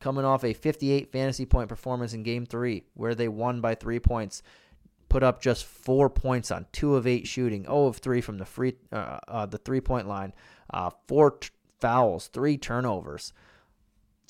coming 0.00 0.24
off 0.24 0.42
a 0.42 0.54
58 0.54 1.12
fantasy 1.12 1.44
point 1.44 1.68
performance 1.68 2.14
in 2.14 2.22
game 2.22 2.46
three, 2.46 2.84
where 2.94 3.14
they 3.14 3.28
won 3.28 3.60
by 3.60 3.74
three 3.74 4.00
points 4.00 4.42
put 5.10 5.22
up 5.22 5.42
just 5.42 5.66
four 5.66 6.08
points 6.08 6.50
on 6.50 6.64
two 6.72 6.94
of 6.94 7.06
eight 7.06 7.26
shooting, 7.26 7.64
0 7.64 7.86
of 7.86 7.98
three 7.98 8.22
from 8.22 8.38
the 8.38 8.46
free 8.46 8.76
uh, 8.90 9.18
uh, 9.28 9.44
the 9.44 9.58
three 9.58 9.82
point 9.82 10.08
line, 10.08 10.32
uh, 10.72 10.88
four 11.06 11.32
t- 11.32 11.50
fouls, 11.78 12.28
three 12.28 12.56
turnovers. 12.56 13.34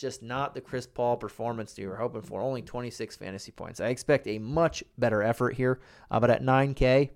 Just 0.01 0.23
not 0.23 0.55
the 0.55 0.61
Chris 0.61 0.87
Paul 0.87 1.17
performance 1.17 1.75
that 1.75 1.83
you 1.83 1.89
were 1.89 1.97
hoping 1.97 2.23
for. 2.23 2.41
Only 2.41 2.63
26 2.63 3.17
fantasy 3.17 3.53
points. 3.53 3.81
I 3.81 3.89
expect 3.89 4.27
a 4.27 4.39
much 4.39 4.83
better 4.97 5.23
effort 5.23 5.55
here, 5.57 5.81
uh, 6.11 6.19
but 6.19 6.31
at 6.31 6.43
9K, 6.43 7.11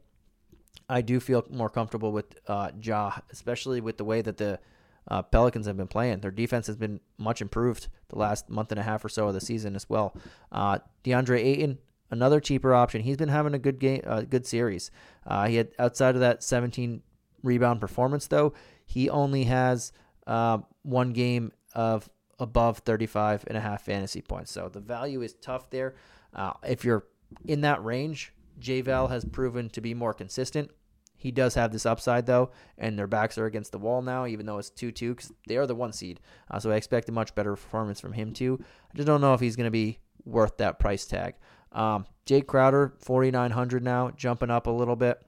I 0.88 1.00
do 1.00 1.18
feel 1.18 1.44
more 1.50 1.70
comfortable 1.70 2.12
with 2.12 2.38
uh, 2.46 2.70
Ja, 2.82 3.12
especially 3.30 3.80
with 3.80 3.96
the 3.96 4.04
way 4.04 4.20
that 4.20 4.36
the 4.36 4.60
uh, 5.08 5.22
Pelicans 5.22 5.66
have 5.66 5.78
been 5.78 5.88
playing. 5.88 6.20
Their 6.20 6.30
defense 6.30 6.66
has 6.66 6.76
been 6.76 7.00
much 7.16 7.40
improved 7.40 7.88
the 8.08 8.18
last 8.18 8.50
month 8.50 8.70
and 8.70 8.78
a 8.78 8.82
half 8.82 9.02
or 9.04 9.08
so 9.08 9.28
of 9.28 9.34
the 9.34 9.40
season 9.40 9.76
as 9.76 9.88
well. 9.88 10.14
Uh, 10.52 10.78
DeAndre 11.04 11.38
Ayton, 11.38 11.78
another 12.10 12.38
cheaper 12.38 12.74
option. 12.74 13.00
He's 13.00 13.16
been 13.16 13.30
having 13.30 13.54
a 13.54 13.58
good 13.58 13.78
game, 13.78 14.02
uh, 14.06 14.22
good 14.22 14.46
series. 14.46 14.90
Uh, 15.26 15.46
he 15.46 15.56
had 15.56 15.70
outside 15.78 16.14
of 16.16 16.20
that 16.20 16.42
17 16.42 17.02
rebound 17.42 17.80
performance 17.80 18.26
though, 18.26 18.52
he 18.86 19.08
only 19.08 19.44
has 19.44 19.92
uh, 20.26 20.58
one 20.82 21.12
game 21.12 21.52
of 21.74 22.08
above 22.38 22.78
35 22.78 23.44
and 23.46 23.56
a 23.56 23.60
half 23.60 23.82
fantasy 23.82 24.20
points. 24.20 24.52
So 24.52 24.68
the 24.68 24.80
value 24.80 25.22
is 25.22 25.34
tough 25.34 25.70
there. 25.70 25.94
Uh, 26.34 26.52
if 26.66 26.84
you're 26.84 27.04
in 27.46 27.60
that 27.62 27.84
range, 27.84 28.32
JVal 28.60 29.10
has 29.10 29.24
proven 29.24 29.68
to 29.70 29.80
be 29.80 29.94
more 29.94 30.14
consistent. 30.14 30.70
He 31.16 31.30
does 31.30 31.54
have 31.54 31.72
this 31.72 31.86
upside 31.86 32.26
though, 32.26 32.50
and 32.76 32.98
their 32.98 33.06
backs 33.06 33.38
are 33.38 33.46
against 33.46 33.72
the 33.72 33.78
wall 33.78 34.02
now, 34.02 34.26
even 34.26 34.46
though 34.46 34.58
it's 34.58 34.70
2 34.70 34.92
2, 34.92 35.14
because 35.14 35.32
they 35.46 35.56
are 35.56 35.66
the 35.66 35.74
one 35.74 35.92
seed. 35.92 36.20
Uh, 36.50 36.58
so 36.58 36.70
I 36.70 36.76
expect 36.76 37.08
a 37.08 37.12
much 37.12 37.34
better 37.34 37.52
performance 37.52 38.00
from 38.00 38.12
him 38.12 38.32
too. 38.32 38.58
I 38.62 38.96
just 38.96 39.06
don't 39.06 39.20
know 39.20 39.34
if 39.34 39.40
he's 39.40 39.56
going 39.56 39.66
to 39.66 39.70
be 39.70 40.00
worth 40.24 40.58
that 40.58 40.78
price 40.78 41.06
tag. 41.06 41.34
Um, 41.72 42.06
Jae 42.26 42.46
Crowder, 42.46 42.94
4,900 43.00 43.82
now, 43.82 44.10
jumping 44.10 44.50
up 44.50 44.66
a 44.66 44.70
little 44.70 44.96
bit. 44.96 45.20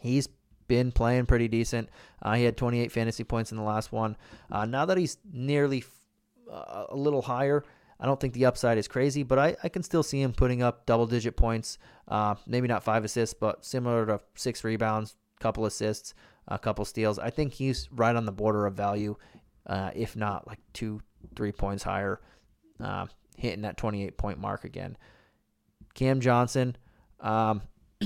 He's 0.00 0.28
been 0.68 0.92
playing 0.92 1.26
pretty 1.26 1.48
decent. 1.48 1.88
Uh, 2.22 2.34
he 2.34 2.44
had 2.44 2.56
28 2.56 2.92
fantasy 2.92 3.24
points 3.24 3.50
in 3.50 3.56
the 3.56 3.64
last 3.64 3.92
one. 3.92 4.16
Uh, 4.50 4.64
now 4.64 4.84
that 4.84 4.98
he's 4.98 5.18
nearly 5.32 5.84
a 6.50 6.96
little 6.96 7.22
higher, 7.22 7.64
I 8.00 8.06
don't 8.06 8.20
think 8.20 8.34
the 8.34 8.46
upside 8.46 8.78
is 8.78 8.88
crazy, 8.88 9.22
but 9.22 9.38
I, 9.38 9.56
I 9.62 9.68
can 9.68 9.82
still 9.82 10.02
see 10.02 10.20
him 10.20 10.32
putting 10.32 10.62
up 10.62 10.86
double 10.86 11.06
digit 11.06 11.36
points. 11.36 11.78
Uh, 12.08 12.34
maybe 12.46 12.68
not 12.68 12.82
five 12.82 13.04
assists, 13.04 13.34
but 13.34 13.64
similar 13.64 14.06
to 14.06 14.20
six 14.34 14.64
rebounds, 14.64 15.16
couple 15.40 15.64
assists, 15.64 16.14
a 16.48 16.58
couple 16.58 16.84
steals. 16.84 17.18
I 17.18 17.30
think 17.30 17.52
he's 17.52 17.88
right 17.92 18.14
on 18.14 18.24
the 18.26 18.32
border 18.32 18.66
of 18.66 18.74
value, 18.74 19.16
uh, 19.66 19.90
if 19.94 20.16
not 20.16 20.46
like 20.46 20.58
two, 20.72 21.00
three 21.36 21.52
points 21.52 21.82
higher, 21.82 22.20
uh, 22.80 23.06
hitting 23.36 23.62
that 23.62 23.76
28 23.76 24.18
point 24.18 24.38
mark 24.38 24.64
again. 24.64 24.96
Cam 25.94 26.20
Johnson, 26.20 26.76
um, 27.20 27.62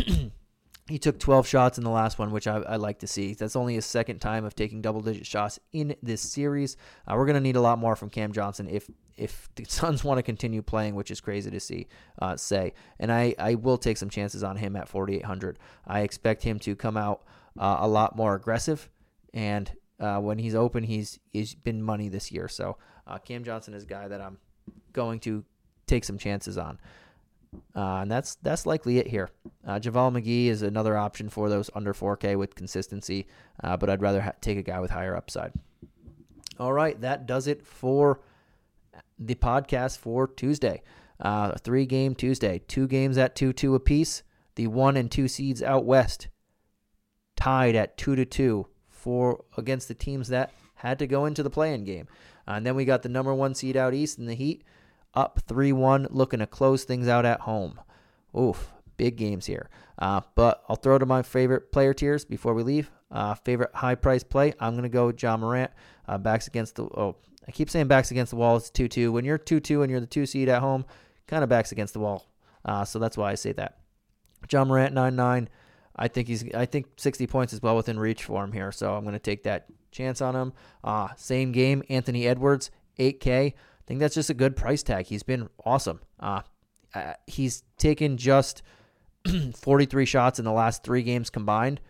he 0.88 0.98
took 0.98 1.18
12 1.18 1.46
shots 1.46 1.76
in 1.76 1.84
the 1.84 1.90
last 1.90 2.18
one, 2.18 2.30
which 2.30 2.46
I, 2.46 2.56
I, 2.56 2.76
like 2.76 3.00
to 3.00 3.06
see. 3.06 3.34
That's 3.34 3.56
only 3.56 3.74
his 3.74 3.84
second 3.84 4.20
time 4.20 4.44
of 4.44 4.54
taking 4.54 4.80
double 4.80 5.02
digit 5.02 5.26
shots 5.26 5.58
in 5.72 5.94
this 6.02 6.22
series. 6.22 6.76
Uh, 7.06 7.14
we're 7.16 7.26
going 7.26 7.34
to 7.34 7.40
need 7.40 7.56
a 7.56 7.60
lot 7.60 7.78
more 7.78 7.94
from 7.94 8.08
Cam 8.08 8.32
Johnson 8.32 8.68
if 8.68 8.90
if 9.16 9.48
the 9.56 9.64
Suns 9.68 10.02
want 10.02 10.18
to 10.18 10.22
continue 10.22 10.62
playing, 10.62 10.94
which 10.94 11.10
is 11.10 11.20
crazy 11.20 11.50
to 11.50 11.60
see, 11.60 11.88
uh, 12.22 12.36
say. 12.36 12.72
And 12.98 13.12
I, 13.12 13.34
I 13.38 13.54
will 13.56 13.76
take 13.76 13.98
some 13.98 14.08
chances 14.08 14.42
on 14.42 14.56
him 14.56 14.76
at 14.76 14.88
4,800. 14.88 15.58
I 15.86 16.00
expect 16.00 16.42
him 16.42 16.58
to 16.60 16.74
come 16.74 16.96
out 16.96 17.22
uh, 17.58 17.78
a 17.80 17.88
lot 17.88 18.16
more 18.16 18.34
aggressive. 18.34 18.88
And 19.34 19.70
uh, 20.00 20.20
when 20.20 20.38
he's 20.38 20.54
open, 20.54 20.84
he's 20.84 21.18
he's 21.32 21.54
been 21.54 21.82
money 21.82 22.08
this 22.08 22.32
year. 22.32 22.48
So 22.48 22.78
uh, 23.06 23.18
Cam 23.18 23.44
Johnson 23.44 23.74
is 23.74 23.82
a 23.82 23.86
guy 23.86 24.08
that 24.08 24.20
I'm 24.20 24.38
going 24.92 25.20
to 25.20 25.44
take 25.86 26.04
some 26.04 26.16
chances 26.16 26.56
on. 26.56 26.78
Uh, 27.74 28.00
and 28.02 28.10
that's 28.10 28.34
that's 28.36 28.66
likely 28.66 28.98
it 28.98 29.06
here. 29.06 29.30
Uh, 29.66 29.78
JaVale 29.78 30.20
McGee 30.20 30.46
is 30.46 30.62
another 30.62 30.96
option 30.96 31.28
for 31.28 31.48
those 31.48 31.70
under 31.74 31.94
4K 31.94 32.36
with 32.36 32.54
consistency, 32.54 33.26
uh, 33.62 33.76
but 33.76 33.88
I'd 33.88 34.02
rather 34.02 34.20
ha- 34.20 34.32
take 34.40 34.58
a 34.58 34.62
guy 34.62 34.80
with 34.80 34.90
higher 34.90 35.16
upside. 35.16 35.52
All 36.58 36.72
right, 36.72 37.00
that 37.00 37.26
does 37.26 37.46
it 37.46 37.64
for 37.66 38.20
the 39.18 39.34
podcast 39.34 39.98
for 39.98 40.26
Tuesday. 40.26 40.82
Uh, 41.20 41.52
three 41.56 41.86
game 41.86 42.14
Tuesday, 42.14 42.60
two 42.68 42.86
games 42.86 43.18
at 43.18 43.34
2 43.34 43.52
2 43.52 43.74
apiece. 43.74 44.22
The 44.54 44.66
one 44.66 44.96
and 44.96 45.10
two 45.10 45.28
seeds 45.28 45.62
out 45.62 45.84
west 45.84 46.28
tied 47.36 47.76
at 47.76 47.96
2 47.96 48.16
to 48.16 48.24
2 48.24 48.66
for 48.88 49.44
against 49.56 49.86
the 49.86 49.94
teams 49.94 50.28
that 50.28 50.52
had 50.74 50.98
to 50.98 51.06
go 51.06 51.26
into 51.26 51.42
the 51.42 51.50
play 51.50 51.72
in 51.72 51.84
game. 51.84 52.08
Uh, 52.46 52.52
and 52.52 52.66
then 52.66 52.74
we 52.74 52.84
got 52.84 53.02
the 53.02 53.08
number 53.08 53.32
one 53.32 53.54
seed 53.54 53.76
out 53.76 53.94
east 53.94 54.18
in 54.18 54.26
the 54.26 54.34
Heat 54.34 54.64
up 55.18 55.40
3 55.48 55.72
1, 55.72 56.06
looking 56.10 56.38
to 56.38 56.46
close 56.46 56.84
things 56.84 57.08
out 57.08 57.26
at 57.26 57.40
home. 57.40 57.80
Oof. 58.38 58.72
big 58.96 59.16
games 59.16 59.46
here. 59.46 59.68
Uh, 59.98 60.20
but 60.36 60.62
I'll 60.68 60.76
throw 60.76 60.96
to 60.96 61.06
my 61.06 61.22
favorite 61.22 61.72
player 61.72 61.92
tiers 61.92 62.24
before 62.24 62.54
we 62.54 62.62
leave. 62.62 62.90
Uh, 63.10 63.34
favorite 63.34 63.70
high 63.74 63.96
price 63.96 64.22
play, 64.22 64.54
I'm 64.60 64.74
going 64.74 64.84
to 64.84 64.88
go 64.88 65.10
John 65.10 65.40
Morant. 65.40 65.72
Uh, 66.06 66.18
backs 66.18 66.46
against 66.46 66.76
the, 66.76 66.84
oh, 66.84 67.16
I 67.48 67.50
keep 67.50 67.68
saying 67.68 67.88
backs 67.88 68.12
against 68.12 68.30
the 68.30 68.36
wall. 68.36 68.56
It's 68.56 68.70
2 68.70 68.86
2. 68.86 69.10
When 69.10 69.24
you're 69.24 69.38
2 69.38 69.58
2 69.58 69.82
and 69.82 69.90
you're 69.90 70.00
the 70.00 70.06
two 70.06 70.24
seed 70.24 70.48
at 70.48 70.60
home, 70.60 70.84
kind 71.26 71.42
of 71.42 71.50
backs 71.50 71.72
against 71.72 71.94
the 71.94 72.00
wall. 72.00 72.26
Uh, 72.64 72.84
so 72.84 73.00
that's 73.00 73.16
why 73.16 73.32
I 73.32 73.34
say 73.34 73.52
that. 73.52 73.78
John 74.46 74.68
Morant, 74.68 74.94
9 74.94 75.16
9. 75.16 75.48
I 75.96 76.08
think 76.08 76.28
he's. 76.28 76.44
I 76.54 76.64
think 76.64 76.86
60 76.96 77.26
points 77.26 77.52
is 77.52 77.60
well 77.60 77.74
within 77.74 77.98
reach 77.98 78.22
for 78.22 78.44
him 78.44 78.52
here, 78.52 78.70
so 78.70 78.94
I'm 78.94 79.02
going 79.02 79.14
to 79.14 79.18
take 79.18 79.42
that 79.42 79.66
chance 79.90 80.20
on 80.20 80.36
him. 80.36 80.52
Uh, 80.84 81.08
same 81.16 81.50
game, 81.50 81.82
Anthony 81.88 82.28
Edwards, 82.28 82.70
8K. 83.00 83.54
Think 83.88 84.00
that's 84.00 84.14
just 84.14 84.28
a 84.28 84.34
good 84.34 84.54
price 84.54 84.82
tag. 84.82 85.06
He's 85.06 85.22
been 85.22 85.48
awesome. 85.64 86.00
Uh, 86.20 86.42
uh, 86.94 87.14
he's 87.26 87.62
taken 87.78 88.18
just 88.18 88.60
43 89.56 90.04
shots 90.04 90.38
in 90.38 90.44
the 90.44 90.52
last 90.52 90.84
three 90.84 91.02
games 91.02 91.30
combined, 91.30 91.80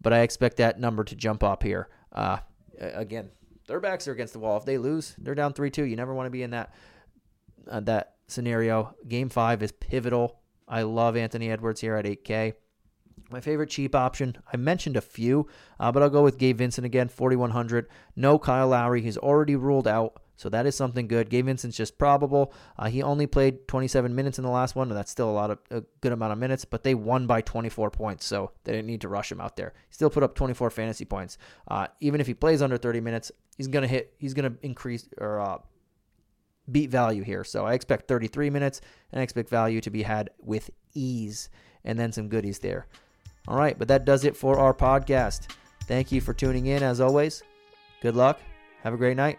but 0.00 0.12
I 0.12 0.20
expect 0.20 0.58
that 0.58 0.78
number 0.78 1.02
to 1.02 1.16
jump 1.16 1.42
up 1.42 1.64
here. 1.64 1.88
Uh, 2.12 2.38
again, 2.78 3.30
their 3.66 3.80
backs 3.80 4.06
are 4.06 4.12
against 4.12 4.32
the 4.32 4.38
wall. 4.38 4.58
If 4.58 4.64
they 4.64 4.78
lose, 4.78 5.16
they're 5.18 5.34
down 5.34 5.52
3 5.52 5.72
2. 5.72 5.82
You 5.82 5.96
never 5.96 6.14
want 6.14 6.26
to 6.26 6.30
be 6.30 6.44
in 6.44 6.50
that 6.50 6.72
uh, 7.68 7.80
that 7.80 8.14
scenario. 8.28 8.94
Game 9.08 9.28
five 9.28 9.60
is 9.60 9.72
pivotal. 9.72 10.38
I 10.68 10.82
love 10.82 11.16
Anthony 11.16 11.50
Edwards 11.50 11.80
here 11.80 11.96
at 11.96 12.04
8K. 12.04 12.54
My 13.28 13.40
favorite 13.40 13.70
cheap 13.70 13.96
option, 13.96 14.36
I 14.52 14.56
mentioned 14.56 14.96
a 14.96 15.00
few, 15.00 15.48
uh, 15.80 15.90
but 15.90 16.00
I'll 16.00 16.10
go 16.10 16.22
with 16.22 16.38
Gabe 16.38 16.58
Vincent 16.58 16.84
again, 16.84 17.08
4,100. 17.08 17.88
No 18.14 18.38
Kyle 18.38 18.68
Lowry. 18.68 19.02
He's 19.02 19.16
already 19.16 19.56
ruled 19.56 19.88
out, 19.88 20.22
so 20.40 20.48
that 20.48 20.64
is 20.64 20.74
something 20.74 21.06
good. 21.06 21.28
Gabe 21.28 21.44
Vincent's 21.44 21.76
just 21.76 21.98
probable. 21.98 22.54
Uh, 22.78 22.88
he 22.88 23.02
only 23.02 23.26
played 23.26 23.68
27 23.68 24.14
minutes 24.14 24.38
in 24.38 24.44
the 24.44 24.50
last 24.50 24.74
one, 24.74 24.88
and 24.88 24.96
that's 24.96 25.10
still 25.10 25.28
a 25.28 25.32
lot 25.32 25.50
of 25.50 25.58
a 25.70 25.82
good 26.00 26.12
amount 26.12 26.32
of 26.32 26.38
minutes, 26.38 26.64
but 26.64 26.82
they 26.82 26.94
won 26.94 27.26
by 27.26 27.42
24 27.42 27.90
points, 27.90 28.24
so 28.24 28.50
they 28.64 28.72
didn't 28.72 28.86
need 28.86 29.02
to 29.02 29.08
rush 29.08 29.30
him 29.30 29.38
out 29.38 29.56
there. 29.56 29.74
He 29.88 29.92
still 29.92 30.08
put 30.08 30.22
up 30.22 30.34
24 30.34 30.70
fantasy 30.70 31.04
points. 31.04 31.36
Uh, 31.68 31.88
even 32.00 32.22
if 32.22 32.26
he 32.26 32.32
plays 32.32 32.62
under 32.62 32.78
30 32.78 33.02
minutes, 33.02 33.30
he's 33.58 33.68
to 33.68 33.86
hit, 33.86 34.14
he's 34.16 34.32
to 34.32 34.54
increase 34.62 35.06
or 35.18 35.40
uh, 35.40 35.58
beat 36.72 36.88
value 36.88 37.22
here. 37.22 37.44
So 37.44 37.66
I 37.66 37.74
expect 37.74 38.08
33 38.08 38.48
minutes, 38.48 38.80
and 39.12 39.20
I 39.20 39.22
expect 39.22 39.50
value 39.50 39.82
to 39.82 39.90
be 39.90 40.04
had 40.04 40.30
with 40.40 40.70
ease, 40.94 41.50
and 41.84 41.98
then 41.98 42.12
some 42.12 42.28
goodies 42.28 42.60
there. 42.60 42.86
All 43.46 43.58
right, 43.58 43.78
but 43.78 43.88
that 43.88 44.06
does 44.06 44.24
it 44.24 44.38
for 44.38 44.58
our 44.58 44.72
podcast. 44.72 45.50
Thank 45.84 46.10
you 46.10 46.22
for 46.22 46.32
tuning 46.32 46.64
in 46.64 46.82
as 46.82 46.98
always. 46.98 47.42
Good 48.00 48.16
luck. 48.16 48.40
Have 48.82 48.94
a 48.94 48.96
great 48.96 49.18
night. 49.18 49.38